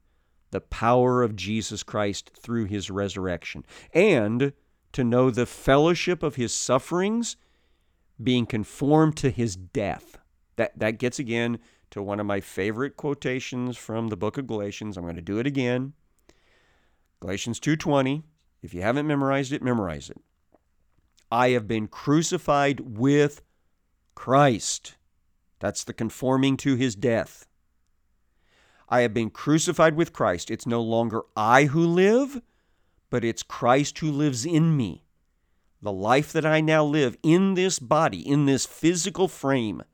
the 0.50 0.60
power 0.60 1.22
of 1.22 1.36
Jesus 1.36 1.82
Christ 1.82 2.30
through 2.38 2.66
his 2.66 2.90
resurrection, 2.90 3.64
and 3.94 4.52
to 4.92 5.04
know 5.04 5.30
the 5.30 5.46
fellowship 5.46 6.22
of 6.22 6.36
his 6.36 6.52
sufferings, 6.52 7.36
being 8.22 8.46
conformed 8.46 9.16
to 9.16 9.30
his 9.30 9.56
death. 9.56 10.18
That, 10.56 10.78
that 10.78 10.98
gets 10.98 11.18
again 11.18 11.58
to 11.90 12.02
one 12.02 12.20
of 12.20 12.26
my 12.26 12.40
favorite 12.40 12.96
quotations 12.96 13.76
from 13.76 14.08
the 14.08 14.16
book 14.16 14.38
of 14.38 14.46
Galatians. 14.46 14.96
I'm 14.96 15.04
going 15.04 15.16
to 15.16 15.22
do 15.22 15.38
it 15.38 15.46
again. 15.46 15.94
Galatians 17.20 17.60
2:20. 17.60 18.24
If 18.62 18.74
you 18.74 18.82
haven't 18.82 19.06
memorized 19.06 19.52
it, 19.52 19.62
memorize 19.62 20.08
it. 20.08 20.18
I 21.30 21.50
have 21.50 21.66
been 21.66 21.88
crucified 21.88 22.80
with 22.80 23.42
Christ. 24.14 24.96
That's 25.62 25.84
the 25.84 25.92
conforming 25.92 26.56
to 26.56 26.74
his 26.74 26.96
death. 26.96 27.46
I 28.88 29.02
have 29.02 29.14
been 29.14 29.30
crucified 29.30 29.94
with 29.94 30.12
Christ. 30.12 30.50
It's 30.50 30.66
no 30.66 30.82
longer 30.82 31.22
I 31.36 31.66
who 31.66 31.86
live, 31.86 32.42
but 33.10 33.24
it's 33.24 33.44
Christ 33.44 34.00
who 34.00 34.10
lives 34.10 34.44
in 34.44 34.76
me. 34.76 35.04
The 35.80 35.92
life 35.92 36.32
that 36.32 36.44
I 36.44 36.62
now 36.62 36.84
live 36.84 37.16
in 37.22 37.54
this 37.54 37.78
body, 37.78 38.28
in 38.28 38.46
this 38.46 38.66
physical 38.66 39.28
frame, 39.28 39.84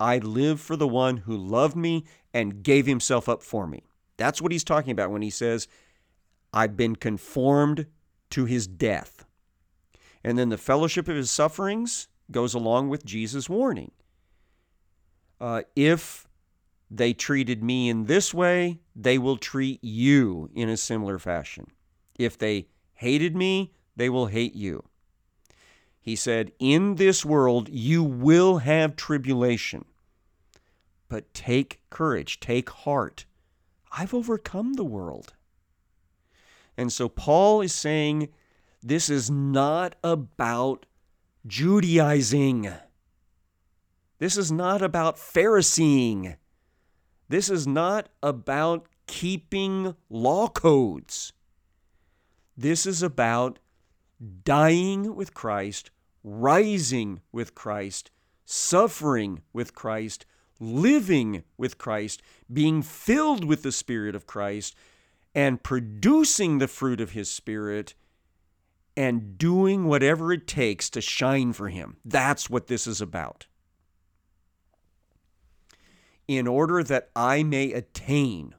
I 0.00 0.16
live 0.16 0.62
for 0.62 0.76
the 0.76 0.88
one 0.88 1.18
who 1.18 1.36
loved 1.36 1.76
me 1.76 2.06
and 2.32 2.62
gave 2.62 2.86
himself 2.86 3.28
up 3.28 3.42
for 3.42 3.66
me. 3.66 3.82
That's 4.16 4.40
what 4.40 4.50
he's 4.50 4.64
talking 4.64 4.92
about 4.92 5.10
when 5.10 5.20
he 5.20 5.28
says, 5.28 5.68
I've 6.54 6.78
been 6.78 6.96
conformed 6.96 7.84
to 8.30 8.46
his 8.46 8.66
death. 8.66 9.26
And 10.24 10.38
then 10.38 10.48
the 10.48 10.56
fellowship 10.56 11.06
of 11.06 11.16
his 11.16 11.30
sufferings 11.30 12.08
goes 12.30 12.54
along 12.54 12.88
with 12.88 13.04
Jesus' 13.04 13.50
warning. 13.50 13.90
Uh, 15.40 15.62
if 15.74 16.28
they 16.90 17.12
treated 17.12 17.62
me 17.62 17.88
in 17.88 18.04
this 18.04 18.34
way, 18.34 18.80
they 18.94 19.16
will 19.16 19.36
treat 19.36 19.82
you 19.82 20.50
in 20.54 20.68
a 20.68 20.76
similar 20.76 21.18
fashion. 21.18 21.68
If 22.18 22.36
they 22.36 22.66
hated 22.94 23.34
me, 23.34 23.72
they 23.96 24.10
will 24.10 24.26
hate 24.26 24.54
you. 24.54 24.84
He 26.00 26.16
said, 26.16 26.52
In 26.58 26.96
this 26.96 27.24
world 27.24 27.68
you 27.68 28.02
will 28.02 28.58
have 28.58 28.96
tribulation, 28.96 29.84
but 31.08 31.32
take 31.32 31.80
courage, 31.90 32.40
take 32.40 32.70
heart. 32.70 33.24
I've 33.92 34.14
overcome 34.14 34.74
the 34.74 34.84
world. 34.84 35.32
And 36.76 36.92
so 36.92 37.08
Paul 37.08 37.60
is 37.60 37.74
saying 37.74 38.28
this 38.82 39.10
is 39.10 39.30
not 39.30 39.96
about 40.02 40.86
Judaizing. 41.46 42.70
This 44.20 44.36
is 44.36 44.52
not 44.52 44.82
about 44.82 45.18
Phariseeing. 45.18 46.36
This 47.30 47.48
is 47.48 47.66
not 47.66 48.10
about 48.22 48.86
keeping 49.06 49.96
law 50.10 50.46
codes. 50.46 51.32
This 52.54 52.84
is 52.84 53.02
about 53.02 53.58
dying 54.44 55.14
with 55.16 55.32
Christ, 55.32 55.90
rising 56.22 57.22
with 57.32 57.54
Christ, 57.54 58.10
suffering 58.44 59.40
with 59.54 59.74
Christ, 59.74 60.26
living 60.60 61.42
with 61.56 61.78
Christ, 61.78 62.20
being 62.52 62.82
filled 62.82 63.44
with 63.44 63.62
the 63.62 63.72
Spirit 63.72 64.14
of 64.14 64.26
Christ, 64.26 64.76
and 65.34 65.62
producing 65.62 66.58
the 66.58 66.68
fruit 66.68 67.00
of 67.00 67.12
His 67.12 67.30
Spirit 67.30 67.94
and 68.96 69.38
doing 69.38 69.86
whatever 69.86 70.30
it 70.30 70.46
takes 70.46 70.90
to 70.90 71.00
shine 71.00 71.54
for 71.54 71.68
Him. 71.68 71.96
That's 72.04 72.50
what 72.50 72.66
this 72.66 72.86
is 72.86 73.00
about. 73.00 73.46
In 76.30 76.46
order 76.46 76.84
that 76.84 77.10
I 77.16 77.42
may 77.42 77.72
attain 77.72 78.54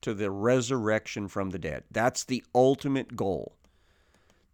to 0.00 0.14
the 0.14 0.30
resurrection 0.30 1.28
from 1.28 1.50
the 1.50 1.58
dead. 1.58 1.84
That's 1.90 2.24
the 2.24 2.42
ultimate 2.54 3.16
goal. 3.16 3.58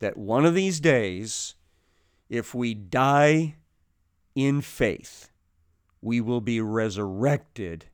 That 0.01 0.17
one 0.17 0.45
of 0.45 0.53
these 0.53 0.81
days, 0.81 1.55
if 2.29 2.53
we 2.53 2.75
die 2.75 3.55
in 4.35 4.61
faith, 4.61 5.31
we 6.01 6.21
will 6.21 6.41
be 6.41 6.61
resurrected 6.61 7.85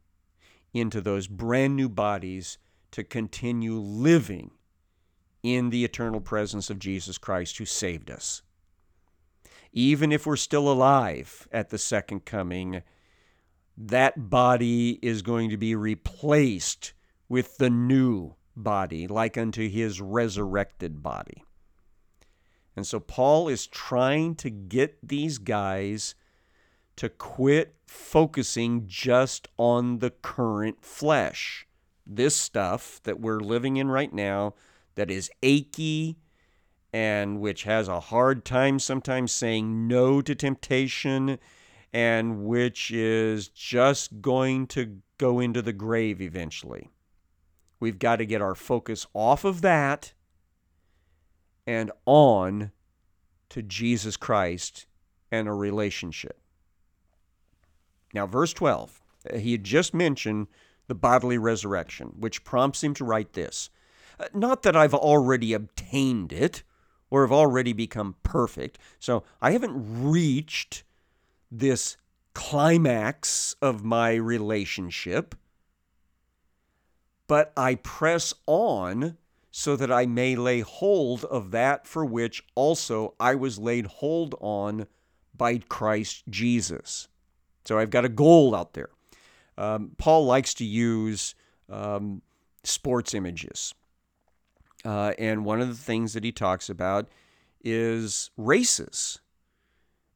into 0.73 1.03
those 1.03 1.27
brand 1.27 1.77
new 1.77 1.91
bodies 1.91 2.57
to 2.93 3.05
continue 3.05 3.75
living 3.75 4.53
in 5.43 5.69
the 5.69 5.85
eternal 5.85 6.23
presence 6.23 6.71
of 6.71 6.79
Jesus 6.79 7.19
Christ 7.19 7.59
who 7.59 7.67
saved 7.67 8.11
us. 8.11 8.41
Even 9.75 10.11
if 10.11 10.25
we're 10.25 10.37
still 10.37 10.73
alive 10.73 11.47
at 11.53 11.69
the 11.69 11.77
second 11.77 12.25
coming, 12.25 12.83
that 13.81 14.29
body 14.29 14.99
is 15.03 15.23
going 15.23 15.51
to 15.51 15.57
be 15.57 15.75
replaced 15.75 16.93
with 17.29 17.59
the 17.59 17.71
new 17.71 18.35
body, 18.57 19.07
like 19.07 19.39
unto 19.39 19.69
his 19.69 20.01
resurrected 20.01 21.03
body. 21.03 21.45
And 22.75 22.87
so 22.87 22.99
Paul 22.99 23.49
is 23.49 23.67
trying 23.67 24.35
to 24.37 24.51
get 24.51 24.99
these 25.03 25.39
guys 25.39 26.15
to 26.97 27.09
quit 27.09 27.77
focusing 27.87 28.85
just 28.89 29.47
on 29.57 30.01
the 30.01 30.11
current 30.11 30.85
flesh 30.85 31.67
this 32.09 32.35
stuff 32.35 33.01
that 33.05 33.21
we're 33.21 33.41
living 33.41 33.77
in 33.77 33.89
right 33.89 34.13
now 34.13 34.55
that 34.95 35.11
is 35.11 35.31
achy 35.43 36.17
and 36.93 37.39
which 37.39 37.65
has 37.65 37.87
a 37.87 38.01
hard 38.01 38.45
time 38.45 38.79
sometimes 38.79 39.31
saying 39.31 39.87
no 39.87 40.23
to 40.23 40.35
temptation 40.35 41.39
and 41.93 42.45
which 42.45 42.91
is 42.91 43.49
just 43.49 44.21
going 44.21 44.67
to 44.69 44.99
go 45.19 45.41
into 45.41 45.63
the 45.63 45.73
grave 45.73 46.21
eventually. 46.21 46.91
We've 47.81 47.99
got 47.99 48.17
to 48.17 48.27
get 48.27 48.43
our 48.43 48.55
focus 48.55 49.07
off 49.15 49.45
of 49.45 49.61
that 49.63 50.13
and 51.67 51.91
on 52.07 52.73
to 53.51 53.63
Jesus 53.63 54.17
Christ 54.17 54.87
and 55.31 55.49
a 55.49 55.53
relationship. 55.53 56.41
Now, 58.15 58.27
verse 58.27 58.53
12, 58.53 59.01
he 59.37 59.53
had 59.53 59.65
just 59.65 59.95
mentioned 59.95 60.49
the 60.87 60.95
bodily 60.95 61.39
resurrection, 61.39 62.15
which 62.19 62.45
prompts 62.45 62.83
him 62.83 62.95
to 62.95 63.05
write 63.05 63.35
this 63.35 63.71
uh, 64.19 64.27
Not 64.33 64.63
that 64.63 64.77
I've 64.77 64.95
already 64.95 65.53
obtained 65.53 66.33
it 66.33 66.63
or 67.11 67.23
have 67.23 67.33
already 67.33 67.73
become 67.73 68.17
perfect, 68.23 68.79
so 68.99 69.23
I 69.41 69.53
haven't 69.53 69.75
reached 69.77 70.85
this 71.51 71.97
climax 72.35 73.57
of 73.61 73.85
my 73.85 74.15
relationship, 74.15 75.35
but 77.27 77.53
I 77.57 77.77
press 77.77 78.33
on 78.47 79.17
so 79.51 79.77
that 79.77 79.91
I 79.91 80.07
may 80.07 80.37
lay 80.37 80.61
hold 80.61 81.25
of 81.25 81.51
that 81.51 81.87
for 81.87 82.05
which 82.05 82.45
also 82.55 83.15
I 83.19 83.35
was 83.35 83.59
laid 83.59 83.87
hold 83.87 84.35
on 84.41 84.87
by 85.37 85.59
Christ 85.59 86.25
Jesus. 86.29 87.09
So 87.65 87.79
I've 87.79 87.91
got 87.91 88.05
a 88.05 88.09
goal 88.09 88.55
out 88.55 88.75
there. 88.75 88.91
Um, 89.57 89.93
Paul 89.99 90.25
likes 90.25 90.55
to 90.55 90.65
use 90.65 91.35
um, 91.69 92.23
sports 92.63 93.15
images. 93.15 93.75
Uh, 94.85 95.13
and 95.19 95.45
one 95.45 95.61
of 95.61 95.69
the 95.69 95.75
things 95.75 96.13
that 96.13 96.25
he 96.25 96.33
talks 96.33 96.71
about 96.71 97.09
is 97.65 98.31
races 98.37 99.21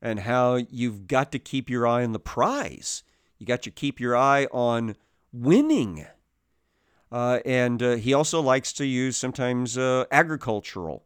and 0.02 0.20
how 0.20 0.56
you've 0.56 1.06
got 1.06 1.32
to 1.32 1.38
keep 1.38 1.70
your 1.70 1.86
eye 1.86 2.04
on 2.04 2.12
the 2.12 2.18
prize. 2.18 3.02
You 3.38 3.46
got 3.46 3.62
to 3.62 3.70
keep 3.70 4.00
your 4.00 4.16
eye 4.16 4.46
on 4.52 4.96
winning. 5.32 6.06
Uh, 7.10 7.38
and 7.46 7.82
uh, 7.82 7.96
he 7.96 8.12
also 8.12 8.40
likes 8.40 8.72
to 8.74 8.84
use 8.84 9.16
sometimes 9.16 9.78
uh, 9.78 10.04
agricultural 10.10 11.04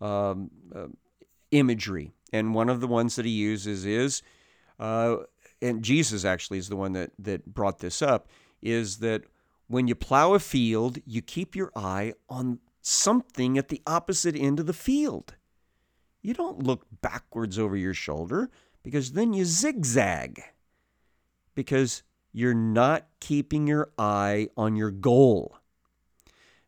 um, 0.00 0.50
uh, 0.74 0.86
imagery. 1.50 2.12
And 2.32 2.54
one 2.54 2.68
of 2.68 2.80
the 2.80 2.86
ones 2.86 3.16
that 3.16 3.24
he 3.24 3.32
uses 3.32 3.84
is 3.84 4.22
uh, 4.78 5.16
and 5.62 5.82
Jesus 5.82 6.24
actually 6.24 6.58
is 6.58 6.68
the 6.68 6.76
one 6.76 6.92
that, 6.92 7.12
that 7.18 7.46
brought 7.46 7.78
this 7.78 8.02
up, 8.02 8.28
is 8.62 8.98
that 8.98 9.22
when 9.68 9.88
you 9.88 9.94
plow 9.94 10.34
a 10.34 10.38
field, 10.38 10.98
you 11.06 11.22
keep 11.22 11.56
your 11.56 11.72
eye 11.74 12.14
on 12.28 12.60
something 12.82 13.58
at 13.58 13.68
the 13.68 13.82
opposite 13.86 14.36
end 14.36 14.60
of 14.60 14.66
the 14.66 14.72
field. 14.72 15.34
You 16.26 16.34
don't 16.34 16.64
look 16.64 16.84
backwards 17.02 17.56
over 17.56 17.76
your 17.76 17.94
shoulder 17.94 18.50
because 18.82 19.12
then 19.12 19.32
you 19.32 19.44
zigzag 19.44 20.42
because 21.54 22.02
you're 22.32 22.52
not 22.52 23.06
keeping 23.20 23.68
your 23.68 23.92
eye 23.96 24.48
on 24.56 24.74
your 24.74 24.90
goal. 24.90 25.56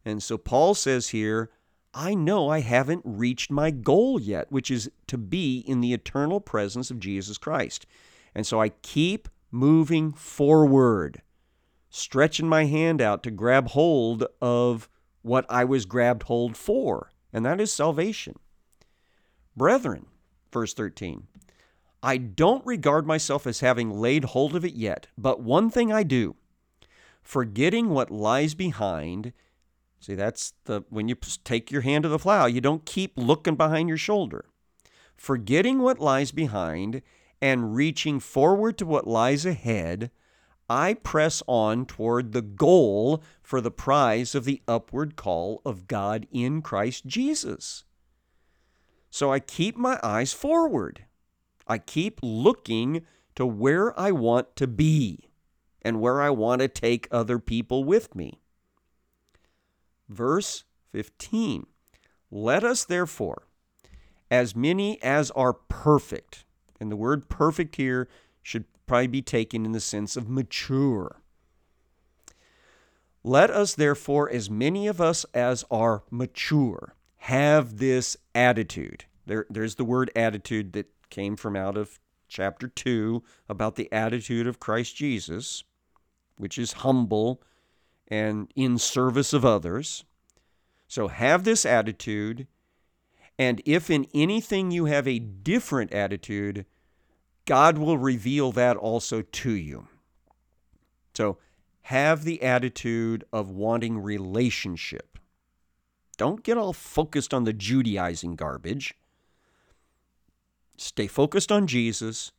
And 0.05 0.23
so 0.23 0.39
Paul 0.39 0.77
says 0.77 1.09
here, 1.09 1.51
I 1.93 2.15
know 2.15 2.49
I 2.49 2.61
haven't 2.61 3.03
reached 3.05 3.51
my 3.51 3.73
goal 3.73 4.21
yet, 4.21 4.53
which 4.53 4.71
is 4.71 4.93
to 5.09 5.19
be 5.19 5.59
in 5.67 5.81
the 5.81 5.93
eternal 5.93 6.41
presence 6.41 6.93
of 6.93 7.01
Jesus 7.01 7.37
Christ. 7.37 7.85
And 8.37 8.47
so 8.47 8.63
I 8.63 8.69
keep 8.69 9.29
moving 9.51 10.13
forward, 10.13 11.21
stretching 11.91 12.49
my 12.49 12.67
hand 12.67 13.03
out 13.03 13.25
to 13.25 13.33
grab 13.33 13.71
hold 13.71 14.25
of 14.41 14.89
what 15.23 15.47
I 15.49 15.65
was 15.65 15.85
grabbed 15.85 16.23
hold 16.23 16.57
for, 16.57 17.11
and 17.33 17.45
that 17.45 17.61
is 17.61 17.73
salvation. 17.73 18.37
Brethren, 19.59 20.07
verse 20.53 20.73
13, 20.73 21.27
I 22.01 22.17
don't 22.17 22.65
regard 22.65 23.09
myself 23.09 23.45
as 23.45 23.59
having 23.59 23.91
laid 23.91 24.27
hold 24.27 24.55
of 24.55 24.65
it 24.65 24.75
yet, 24.75 25.09
but 25.19 25.43
one 25.43 25.69
thing 25.69 25.93
I 25.93 26.05
do, 26.05 26.37
forgetting 27.23 27.91
what 27.91 28.09
lies 28.09 28.55
behind. 28.55 29.33
See, 29.99 30.15
that's 30.15 30.55
the 30.67 30.83
when 30.91 31.09
you 31.09 31.17
take 31.43 31.73
your 31.73 31.81
hand 31.81 32.05
to 32.05 32.09
the 32.09 32.21
plow, 32.21 32.47
you 32.47 32.61
don't 32.61 32.87
keep 32.87 33.15
looking 33.17 33.57
behind 33.57 33.89
your 33.89 33.99
shoulder. 33.99 34.45
Forgetting 35.17 35.81
what 35.81 35.99
lies 35.99 36.31
behind 36.31 37.03
and 37.43 37.75
reaching 37.75 38.21
forward 38.21 38.79
to 38.79 38.87
what 38.87 39.09
lies 39.09 39.45
ahead, 39.45 40.13
I 40.71 40.95
press 40.95 41.43
on 41.49 41.85
toward 41.85 42.31
the 42.31 42.43
goal 42.43 43.25
for 43.43 43.61
the 43.61 43.73
prize 43.73 44.37
of 44.37 44.45
the 44.45 44.63
upward 44.69 45.17
call 45.17 45.61
of 45.65 45.89
God 45.89 46.29
in 46.31 46.63
Christ 46.63 47.07
Jesus. 47.07 47.83
So 49.11 49.33
I 49.33 49.41
keep 49.41 49.77
my 49.77 49.99
eyes 50.03 50.33
forward. 50.33 51.05
I 51.67 51.79
keep 51.79 52.21
looking 52.23 53.07
to 53.35 53.47
where 53.47 53.99
I 53.99 54.11
want 54.11 54.57
to 54.57 54.67
be 54.67 55.31
and 55.83 56.01
where 56.01 56.21
I 56.21 56.31
want 56.31 56.61
to 56.61 56.69
take 56.69 57.09
other 57.11 57.39
people 57.39 57.85
with 57.85 58.15
me. 58.15 58.41
Verse 60.09 60.65
15 60.93 61.67
Let 62.31 62.65
us 62.65 62.85
therefore, 62.85 63.47
as 64.31 64.57
many 64.57 65.01
as 65.03 65.31
are 65.33 65.53
perfect, 65.53 66.45
and 66.81 66.91
the 66.91 66.97
word 66.97 67.29
perfect 67.29 67.77
here 67.77 68.09
should 68.43 68.65
probably 68.87 69.07
be 69.07 69.23
taken 69.23 69.65
in 69.65 69.73
the 69.73 69.81
sense 69.81 70.17
of 70.17 70.29
mature. 70.29 71.21
Let 73.23 73.51
us 73.51 73.75
therefore, 73.75 74.31
as 74.31 74.49
many 74.49 74.87
of 74.87 75.01
us 75.01 75.27
as 75.35 75.65
are 75.71 76.05
mature, 76.11 76.95
have 77.29 77.77
this 77.77 78.17
attitude. 78.35 79.05
There, 79.27 79.45
there's 79.51 79.75
the 79.75 79.85
word 79.85 80.11
attitude 80.17 80.73
that 80.73 80.91
came 81.11 81.37
from 81.37 81.57
out 81.57 81.77
of 81.77 82.01
chapter 82.27 82.69
2 82.69 83.23
about 83.51 83.77
the 83.77 83.93
attitude 83.93 84.47
of 84.47 84.59
Christ 84.59 84.97
Jesus, 84.97 85.63
which 86.39 86.57
is 86.57 86.73
humble 86.73 87.43
and 88.11 88.51
in 88.57 88.79
service 88.79 89.35
of 89.35 89.45
others. 89.45 90.07
So 90.87 91.09
have 91.09 91.45
this 91.45 91.67
attitude, 91.67 92.47
and 93.39 93.61
if 93.67 93.91
in 93.91 94.07
anything 94.15 94.71
you 94.71 94.87
have 94.87 95.07
a 95.07 95.19
different 95.19 95.93
attitude, 95.93 96.65
God 97.45 97.77
will 97.77 97.99
reveal 97.99 98.53
that 98.53 98.79
also 98.79 99.21
to 99.21 99.51
you. 99.51 99.87
So 101.13 101.37
have 101.83 102.25
the 102.25 102.43
attitude 102.43 103.25
of 103.35 103.51
wanting 103.51 103.99
relationship. 103.99 105.18
Don't 106.19 106.43
get 106.43 106.59
all 106.59 106.75
focused 106.75 107.33
on 107.33 107.45
the 107.45 107.55
Judaizing 107.55 108.37
garbage. 108.37 108.93
Stay 110.77 111.07
focused 111.07 111.51
on 111.51 111.67
Jesus, 111.67 112.33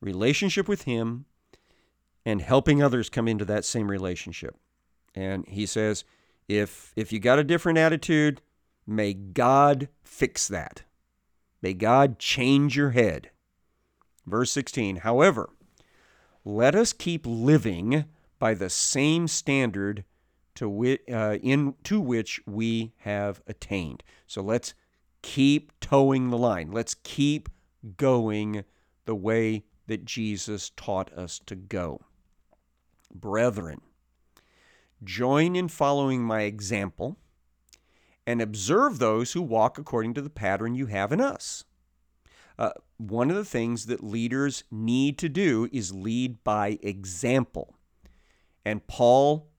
relationship 0.00 0.66
with 0.66 0.82
Him, 0.82 1.26
and 2.24 2.42
helping 2.42 2.82
others 2.82 3.08
come 3.08 3.28
into 3.28 3.44
that 3.44 3.64
same 3.64 3.90
relationship. 3.90 4.56
And 5.14 5.46
he 5.46 5.66
says, 5.66 6.04
if 6.48 6.92
if 6.96 7.12
you 7.12 7.20
got 7.20 7.38
a 7.38 7.44
different 7.44 7.78
attitude, 7.78 8.40
may 8.86 9.14
God 9.14 9.88
fix 10.02 10.48
that. 10.48 10.82
May 11.60 11.74
God 11.74 12.18
change 12.18 12.76
your 12.76 12.90
head. 12.90 13.30
Verse 14.26 14.52
16, 14.52 14.96
however, 14.96 15.50
let 16.44 16.74
us 16.74 16.92
keep 16.92 17.26
living 17.26 18.04
by 18.38 18.54
the 18.54 18.70
same 18.70 19.28
standard 19.28 20.04
to 20.54 20.68
whi- 20.68 21.00
uh, 21.12 21.38
in 21.42 21.74
to 21.84 22.00
which 22.00 22.40
we 22.46 22.92
have 22.98 23.42
attained. 23.46 24.02
So 24.26 24.42
let's 24.42 24.74
keep 25.22 25.72
toeing 25.80 26.30
the 26.30 26.38
line. 26.38 26.70
Let's 26.70 26.94
keep 27.02 27.48
going 27.96 28.64
the 29.04 29.14
way 29.14 29.64
that 29.86 30.04
Jesus 30.04 30.70
taught 30.70 31.12
us 31.12 31.40
to 31.46 31.54
go. 31.54 32.00
Brethren, 33.14 33.80
join 35.02 35.56
in 35.56 35.68
following 35.68 36.22
my 36.22 36.42
example 36.42 37.16
and 38.26 38.40
observe 38.40 38.98
those 38.98 39.32
who 39.32 39.42
walk 39.42 39.78
according 39.78 40.14
to 40.14 40.22
the 40.22 40.30
pattern 40.30 40.74
you 40.74 40.86
have 40.86 41.12
in 41.12 41.20
us. 41.20 41.64
Uh, 42.58 42.70
one 42.98 43.30
of 43.30 43.36
the 43.36 43.44
things 43.44 43.86
that 43.86 44.04
leaders 44.04 44.62
need 44.70 45.18
to 45.18 45.28
do 45.28 45.68
is 45.72 45.92
lead 45.92 46.44
by 46.44 46.78
example. 46.82 47.74
And 48.64 48.86
Paul 48.86 49.51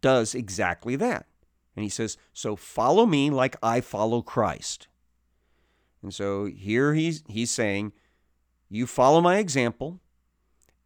does 0.00 0.34
exactly 0.34 0.96
that. 0.96 1.26
And 1.76 1.82
he 1.82 1.88
says, 1.88 2.16
So 2.32 2.56
follow 2.56 3.06
me 3.06 3.30
like 3.30 3.56
I 3.62 3.80
follow 3.80 4.22
Christ. 4.22 4.88
And 6.02 6.12
so 6.12 6.46
here 6.46 6.94
he's, 6.94 7.22
he's 7.28 7.50
saying, 7.50 7.92
You 8.68 8.86
follow 8.86 9.20
my 9.20 9.38
example, 9.38 10.00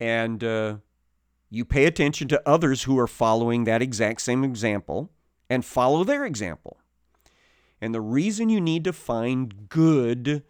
and 0.01 0.43
uh, 0.43 0.77
you 1.51 1.65
pay 1.65 1.85
attention 1.85 2.29
to 2.29 2.49
others 2.49 2.85
who 2.85 2.99
are 2.99 3.07
following 3.07 3.65
that 3.65 3.83
exact 3.83 4.21
same 4.23 4.45
example, 4.45 5.11
and 5.49 5.65
follow 5.65 6.05
their 6.05 6.25
example. 6.25 6.79
And 7.81 7.95
the 7.95 8.01
reason 8.01 8.49
you 8.49 8.61
need 8.61 8.85
to 8.85 8.93
find 8.93 9.69
good 9.69 10.43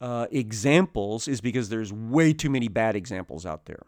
uh, 0.00 0.26
examples 0.30 1.28
is 1.28 1.40
because 1.40 1.68
there's 1.68 1.92
way 1.92 2.32
too 2.32 2.50
many 2.50 2.68
bad 2.68 2.96
examples 2.96 3.46
out 3.46 3.66
there. 3.66 3.82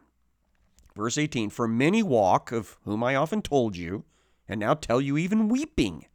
Verse 0.99 1.17
18 1.17 1.51
For 1.51 1.69
many 1.69 2.03
walk, 2.03 2.51
of 2.51 2.77
whom 2.83 3.05
I 3.05 3.15
often 3.15 3.41
told 3.41 3.77
you, 3.77 4.05
and 4.49 4.59
now 4.59 4.75
tell 4.75 5.01
you 5.01 5.17
even 5.17 5.49
weeping, 5.49 6.07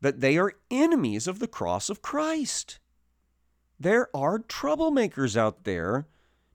that 0.00 0.20
they 0.20 0.38
are 0.38 0.54
enemies 0.70 1.26
of 1.26 1.40
the 1.40 1.48
cross 1.48 1.90
of 1.90 2.00
Christ. 2.00 2.78
There 3.78 4.08
are 4.14 4.38
troublemakers 4.38 5.36
out 5.36 5.64
there 5.64 6.06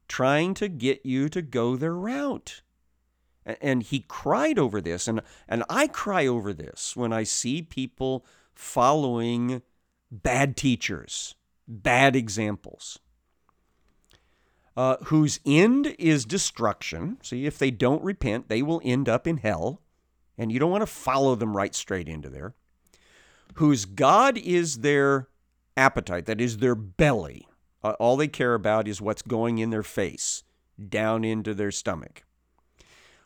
trying 0.08 0.54
to 0.54 0.70
get 0.70 1.06
you 1.06 1.28
to 1.30 1.42
go 1.42 1.76
their 1.76 1.96
route. 1.96 2.62
And 3.46 3.84
he 3.84 4.06
cried 4.08 4.58
over 4.58 4.80
this, 4.80 5.06
and, 5.06 5.22
and 5.50 5.66
I 5.70 5.88
cry 5.88 6.26
over 6.26 6.54
this 6.54 6.96
when 6.96 7.12
I 7.12 7.24
see 7.24 7.62
people 7.62 8.26
following 8.56 9.62
bad 10.10 10.56
teachers 10.56 11.36
bad 11.68 12.16
examples. 12.16 13.00
Uh, 14.78 14.96
whose 15.06 15.40
end 15.46 15.96
is 16.00 16.24
destruction. 16.24 17.18
See, 17.22 17.46
if 17.46 17.58
they 17.58 17.72
don't 17.72 18.04
repent, 18.04 18.48
they 18.48 18.62
will 18.62 18.82
end 18.84 19.10
up 19.10 19.28
in 19.28 19.38
hell, 19.38 19.82
and 20.38 20.52
you 20.52 20.60
don't 20.60 20.72
want 20.72 20.82
to 20.82 20.88
follow 20.88 21.36
them 21.36 21.58
right 21.58 21.76
straight 21.76 22.08
into 22.08 22.30
there. 22.30 22.56
Whose 23.56 23.84
God 23.84 24.38
is 24.38 24.80
their 24.80 25.28
appetite, 25.76 26.26
that 26.26 26.40
is 26.40 26.58
their 26.58 26.76
belly. 26.76 27.48
Uh, 27.84 27.94
all 28.00 28.16
they 28.16 28.28
care 28.28 28.54
about 28.54 28.88
is 28.88 29.02
what's 29.02 29.22
going 29.22 29.58
in 29.58 29.72
their 29.72 29.84
face, 29.84 30.44
down 30.90 31.26
into 31.26 31.54
their 31.54 31.72
stomach. 31.72 32.24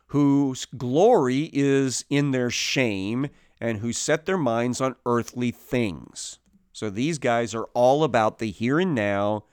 Whose 0.08 0.65
glory 0.65 1.51
is 1.53 2.05
in 2.10 2.31
their 2.31 2.49
shame, 2.49 3.27
and 3.62 3.79
who 3.79 3.93
set 3.93 4.25
their 4.25 4.38
minds 4.38 4.81
on 4.81 4.95
earthly 5.05 5.51
things. 5.51 6.39
So 6.73 6.89
these 6.89 7.19
guys 7.19 7.53
are 7.55 7.69
all 7.73 8.03
about 8.03 8.39
the 8.39 8.51
here 8.51 8.79
and 8.79 8.95
now 8.95 9.45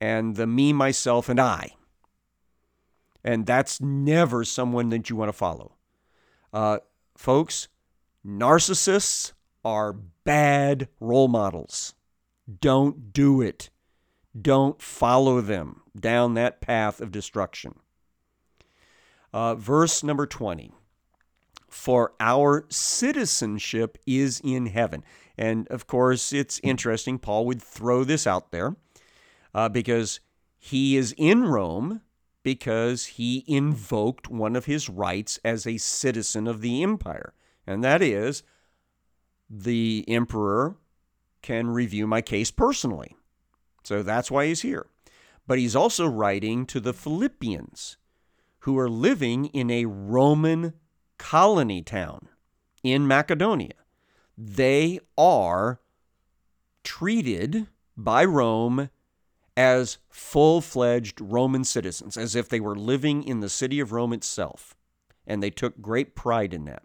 and 0.00 0.36
the 0.36 0.46
me, 0.46 0.72
myself, 0.72 1.28
and 1.28 1.40
I. 1.40 1.74
And 3.24 3.46
that's 3.46 3.80
never 3.80 4.44
someone 4.44 4.90
that 4.90 5.10
you 5.10 5.16
want 5.16 5.28
to 5.28 5.32
follow. 5.32 5.72
Uh, 6.52 6.78
folks, 7.16 7.68
narcissists 8.26 9.32
are 9.64 9.92
bad 9.92 10.88
role 11.00 11.28
models. 11.28 11.94
Don't 12.60 13.12
do 13.12 13.42
it. 13.42 13.70
Don't 14.40 14.80
follow 14.80 15.40
them 15.40 15.82
down 15.98 16.34
that 16.34 16.60
path 16.60 17.00
of 17.00 17.10
destruction. 17.10 17.74
Uh, 19.32 19.54
verse 19.54 20.02
number 20.02 20.26
20 20.26 20.72
For 21.68 22.12
our 22.20 22.64
citizenship 22.70 23.98
is 24.06 24.40
in 24.42 24.66
heaven. 24.66 25.04
And 25.36 25.68
of 25.68 25.86
course, 25.86 26.32
it's 26.32 26.60
interesting. 26.62 27.18
Paul 27.18 27.46
would 27.46 27.62
throw 27.62 28.04
this 28.04 28.26
out 28.26 28.52
there 28.52 28.76
uh, 29.54 29.68
because 29.68 30.20
he 30.56 30.96
is 30.96 31.14
in 31.16 31.44
Rome 31.44 32.02
because 32.42 33.06
he 33.06 33.44
invoked 33.46 34.30
one 34.30 34.56
of 34.56 34.64
his 34.64 34.88
rights 34.88 35.38
as 35.44 35.66
a 35.66 35.76
citizen 35.76 36.46
of 36.46 36.60
the 36.60 36.82
empire. 36.82 37.34
And 37.66 37.84
that 37.84 38.00
is, 38.00 38.42
the 39.50 40.04
emperor 40.08 40.76
can 41.42 41.70
review 41.70 42.06
my 42.06 42.22
case 42.22 42.50
personally. 42.50 43.16
So 43.84 44.02
that's 44.02 44.30
why 44.30 44.46
he's 44.46 44.62
here. 44.62 44.86
But 45.46 45.58
he's 45.58 45.76
also 45.76 46.06
writing 46.06 46.66
to 46.66 46.80
the 46.80 46.92
Philippians, 46.92 47.96
who 48.60 48.78
are 48.78 48.88
living 48.88 49.46
in 49.46 49.70
a 49.70 49.86
Roman 49.86 50.74
colony 51.18 51.82
town 51.82 52.28
in 52.82 53.06
Macedonia 53.06 53.72
they 54.38 55.00
are 55.18 55.80
treated 56.84 57.66
by 57.96 58.24
Rome 58.24 58.88
as 59.58 59.98
full 60.08 60.60
fledged 60.60 61.20
Roman 61.20 61.64
citizens, 61.64 62.16
as 62.16 62.36
if 62.36 62.48
they 62.48 62.60
were 62.60 62.76
living 62.76 63.24
in 63.24 63.40
the 63.40 63.48
city 63.48 63.80
of 63.80 63.90
Rome 63.90 64.12
itself. 64.12 64.76
And 65.26 65.42
they 65.42 65.50
took 65.50 65.80
great 65.80 66.14
pride 66.14 66.54
in 66.54 66.64
that. 66.66 66.84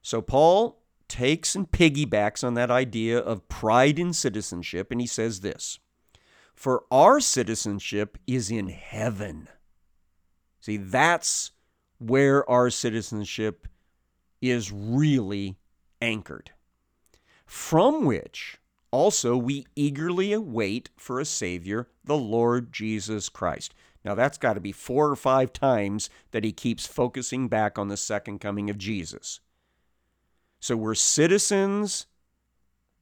So 0.00 0.22
Paul 0.22 0.80
takes 1.06 1.54
and 1.54 1.70
piggybacks 1.70 2.42
on 2.42 2.54
that 2.54 2.70
idea 2.70 3.18
of 3.18 3.50
pride 3.50 3.98
in 3.98 4.14
citizenship, 4.14 4.90
and 4.90 5.02
he 5.02 5.06
says 5.06 5.40
this 5.40 5.78
For 6.54 6.84
our 6.90 7.20
citizenship 7.20 8.16
is 8.26 8.50
in 8.50 8.68
heaven. 8.68 9.48
See, 10.60 10.78
that's 10.78 11.50
where 11.98 12.48
our 12.48 12.70
citizenship 12.70 13.68
is 14.40 14.72
really 14.72 15.58
anchored, 16.00 16.52
from 17.44 18.06
which 18.06 18.56
also 18.96 19.36
we 19.36 19.66
eagerly 19.76 20.32
await 20.32 20.88
for 20.96 21.20
a 21.20 21.26
Savior, 21.26 21.86
the 22.02 22.16
Lord 22.16 22.72
Jesus 22.72 23.28
Christ. 23.28 23.74
Now, 24.06 24.14
that's 24.14 24.38
got 24.38 24.54
to 24.54 24.60
be 24.60 24.72
four 24.72 25.10
or 25.10 25.16
five 25.16 25.52
times 25.52 26.08
that 26.30 26.44
he 26.44 26.52
keeps 26.52 26.86
focusing 26.86 27.46
back 27.46 27.78
on 27.78 27.88
the 27.88 27.98
second 27.98 28.38
coming 28.38 28.70
of 28.70 28.78
Jesus. 28.78 29.40
So 30.60 30.76
we're 30.76 30.94
citizens 30.94 32.06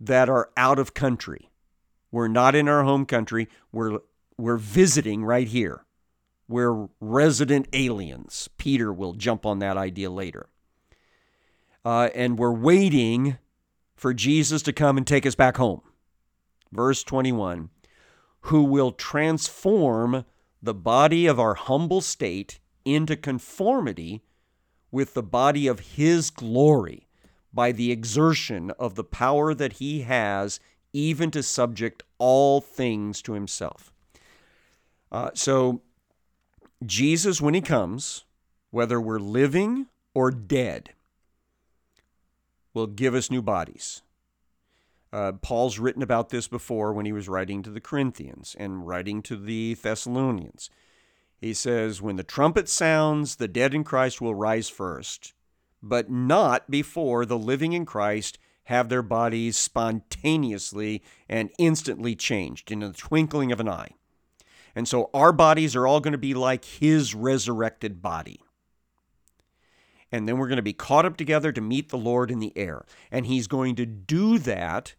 that 0.01 0.29
are 0.29 0.51
out 0.57 0.81
of 0.81 0.95
country. 0.95 1.49
We're 2.11 2.27
not 2.27 2.57
in 2.57 2.69
our 2.69 2.83
home 2.83 3.07
country. 3.07 3.49
We're, 3.71 4.01
we're 4.37 4.57
visiting 4.57 5.25
right 5.25 5.47
here. 5.47 5.85
We're 6.49 6.89
resident 7.01 7.69
aliens. 7.73 8.49
Peter 8.59 8.93
will 8.93 9.13
jump 9.13 9.47
on 9.47 9.61
that 9.61 9.77
idea 9.77 10.11
later. 10.11 10.49
Uh, 11.85 12.09
and 12.15 12.37
we're 12.37 12.51
waiting 12.51 13.39
for 13.97 14.13
Jesus 14.13 14.63
to 14.63 14.73
come 14.73 14.97
and 14.97 15.07
take 15.07 15.27
us 15.27 15.35
back 15.35 15.57
home. 15.57 15.83
Verse 16.73 17.03
21 17.05 17.71
Who 18.43 18.65
will 18.65 18.93
transform 18.93 20.25
the 20.63 20.75
body 20.75 21.27
of 21.27 21.39
our 21.39 21.55
humble 21.55 22.01
state 22.01 22.59
into 22.85 23.17
conformity 23.17 24.23
with 24.91 25.15
the 25.15 25.23
body 25.23 25.67
of 25.67 25.81
His 25.81 26.31
glory 26.31 27.09
by 27.53 27.73
the 27.73 27.93
exertion 27.93 28.71
of 28.73 28.95
the 28.95 29.05
power 29.05 29.55
that 29.55 29.75
He 29.75 30.03
has 30.03 30.61
even 30.93 31.31
to 31.33 31.43
subject 31.43 32.03
all 32.19 32.61
things 32.61 33.21
to 33.23 33.33
Himself. 33.33 33.93
Uh, 35.11 35.31
so, 35.35 35.83
Jesus, 36.85 37.41
when 37.41 37.55
He 37.55 37.61
comes, 37.61 38.25
whether 38.71 39.01
we're 39.01 39.19
living 39.19 39.87
or 40.15 40.31
dead, 40.31 40.91
will 42.75 42.89
give 42.89 43.15
us 43.15 43.31
new 43.31 43.41
bodies. 43.41 44.03
Uh, 45.13 45.31
Paul's 45.31 45.79
written 45.79 46.03
about 46.03 46.31
this 46.31 46.49
before 46.49 46.93
when 46.93 47.07
he 47.07 47.13
was 47.13 47.29
writing 47.29 47.63
to 47.63 47.71
the 47.71 47.81
Corinthians 47.81 48.57
and 48.59 48.87
writing 48.87 49.23
to 49.23 49.37
the 49.37 49.75
Thessalonians. 49.75 50.71
He 51.41 51.55
says, 51.55 52.03
When 52.03 52.17
the 52.17 52.25
trumpet 52.25 52.69
sounds, 52.69 53.37
the 53.37 53.47
dead 53.47 53.75
in 53.75 53.85
Christ 53.85 54.21
will 54.21 54.35
rise 54.35 54.69
first, 54.69 55.33
but 55.81 56.11
not 56.11 56.69
before 56.69 57.25
the 57.25 57.39
living 57.39 57.73
in 57.73 57.87
Christ 57.87 58.39
have 58.65 58.89
their 58.89 59.03
bodies 59.03 59.57
spontaneously 59.57 61.03
and 61.29 61.51
instantly 61.59 62.17
changed 62.17 62.73
in 62.73 62.81
the 62.81 62.93
twinkling 62.93 63.53
of 63.53 63.61
an 63.61 63.69
eye. 63.69 63.91
And 64.75 64.89
so 64.89 65.11
our 65.15 65.33
bodies 65.33 65.77
are 65.77 65.87
all 65.87 66.01
going 66.01 66.13
to 66.13 66.19
be 66.19 66.35
like 66.35 66.65
his 66.65 67.15
resurrected 67.15 68.03
body 68.03 68.44
and 70.13 70.29
then 70.29 70.39
we're 70.39 70.49
going 70.49 70.57
to 70.57 70.63
be 70.63 70.73
caught 70.73 71.05
up 71.05 71.17
together 71.17 71.53
to 71.53 71.61
meet 71.61 71.89
the 71.89 71.99
Lord 71.99 72.31
in 72.31 72.39
the 72.39 72.57
air. 72.57 72.85
And 73.11 73.27
he's 73.27 73.47
going 73.47 73.75
to 73.77 73.87
do 73.87 74.39
that 74.39 74.95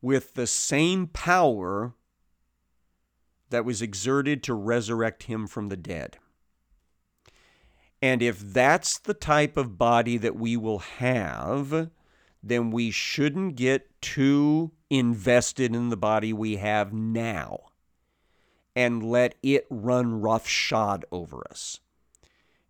with 0.00 0.34
the 0.34 0.46
same 0.46 1.06
power 1.06 1.94
that 3.50 3.64
was 3.64 3.82
exerted 3.82 4.42
to 4.44 4.54
resurrect 4.54 5.24
him 5.24 5.46
from 5.46 5.68
the 5.68 5.76
dead. 5.76 6.18
And 8.02 8.22
if 8.22 8.40
that's 8.40 8.98
the 8.98 9.14
type 9.14 9.56
of 9.56 9.78
body 9.78 10.16
that 10.18 10.36
we 10.36 10.56
will 10.56 10.80
have, 10.80 11.90
then 12.42 12.70
we 12.70 12.90
shouldn't 12.90 13.56
get 13.56 14.00
too 14.00 14.72
invested 14.90 15.74
in 15.74 15.88
the 15.88 15.96
body 15.96 16.32
we 16.32 16.56
have 16.56 16.92
now 16.92 17.60
and 18.74 19.02
let 19.02 19.34
it 19.42 19.66
run 19.70 20.20
roughshod 20.20 21.04
over 21.10 21.42
us. 21.50 21.80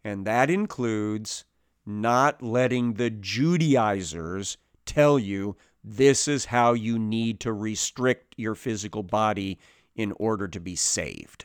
And 0.05 0.25
that 0.25 0.49
includes 0.49 1.45
not 1.87 2.43
letting 2.43 2.95
the 2.95 3.11
Judaizers 3.11 4.57
tell 4.85 5.19
you 5.19 5.57
this 5.85 6.27
is 6.27 6.47
how 6.47 6.73
you 6.73 6.99
need 6.99 7.39
to 7.41 7.53
restrict 7.53 8.35
your 8.37 8.57
physical 8.57 9.05
body 9.05 9.59
in 9.95 10.13
order 10.19 10.49
to 10.49 10.59
be 10.59 10.75
saved. 10.75 11.45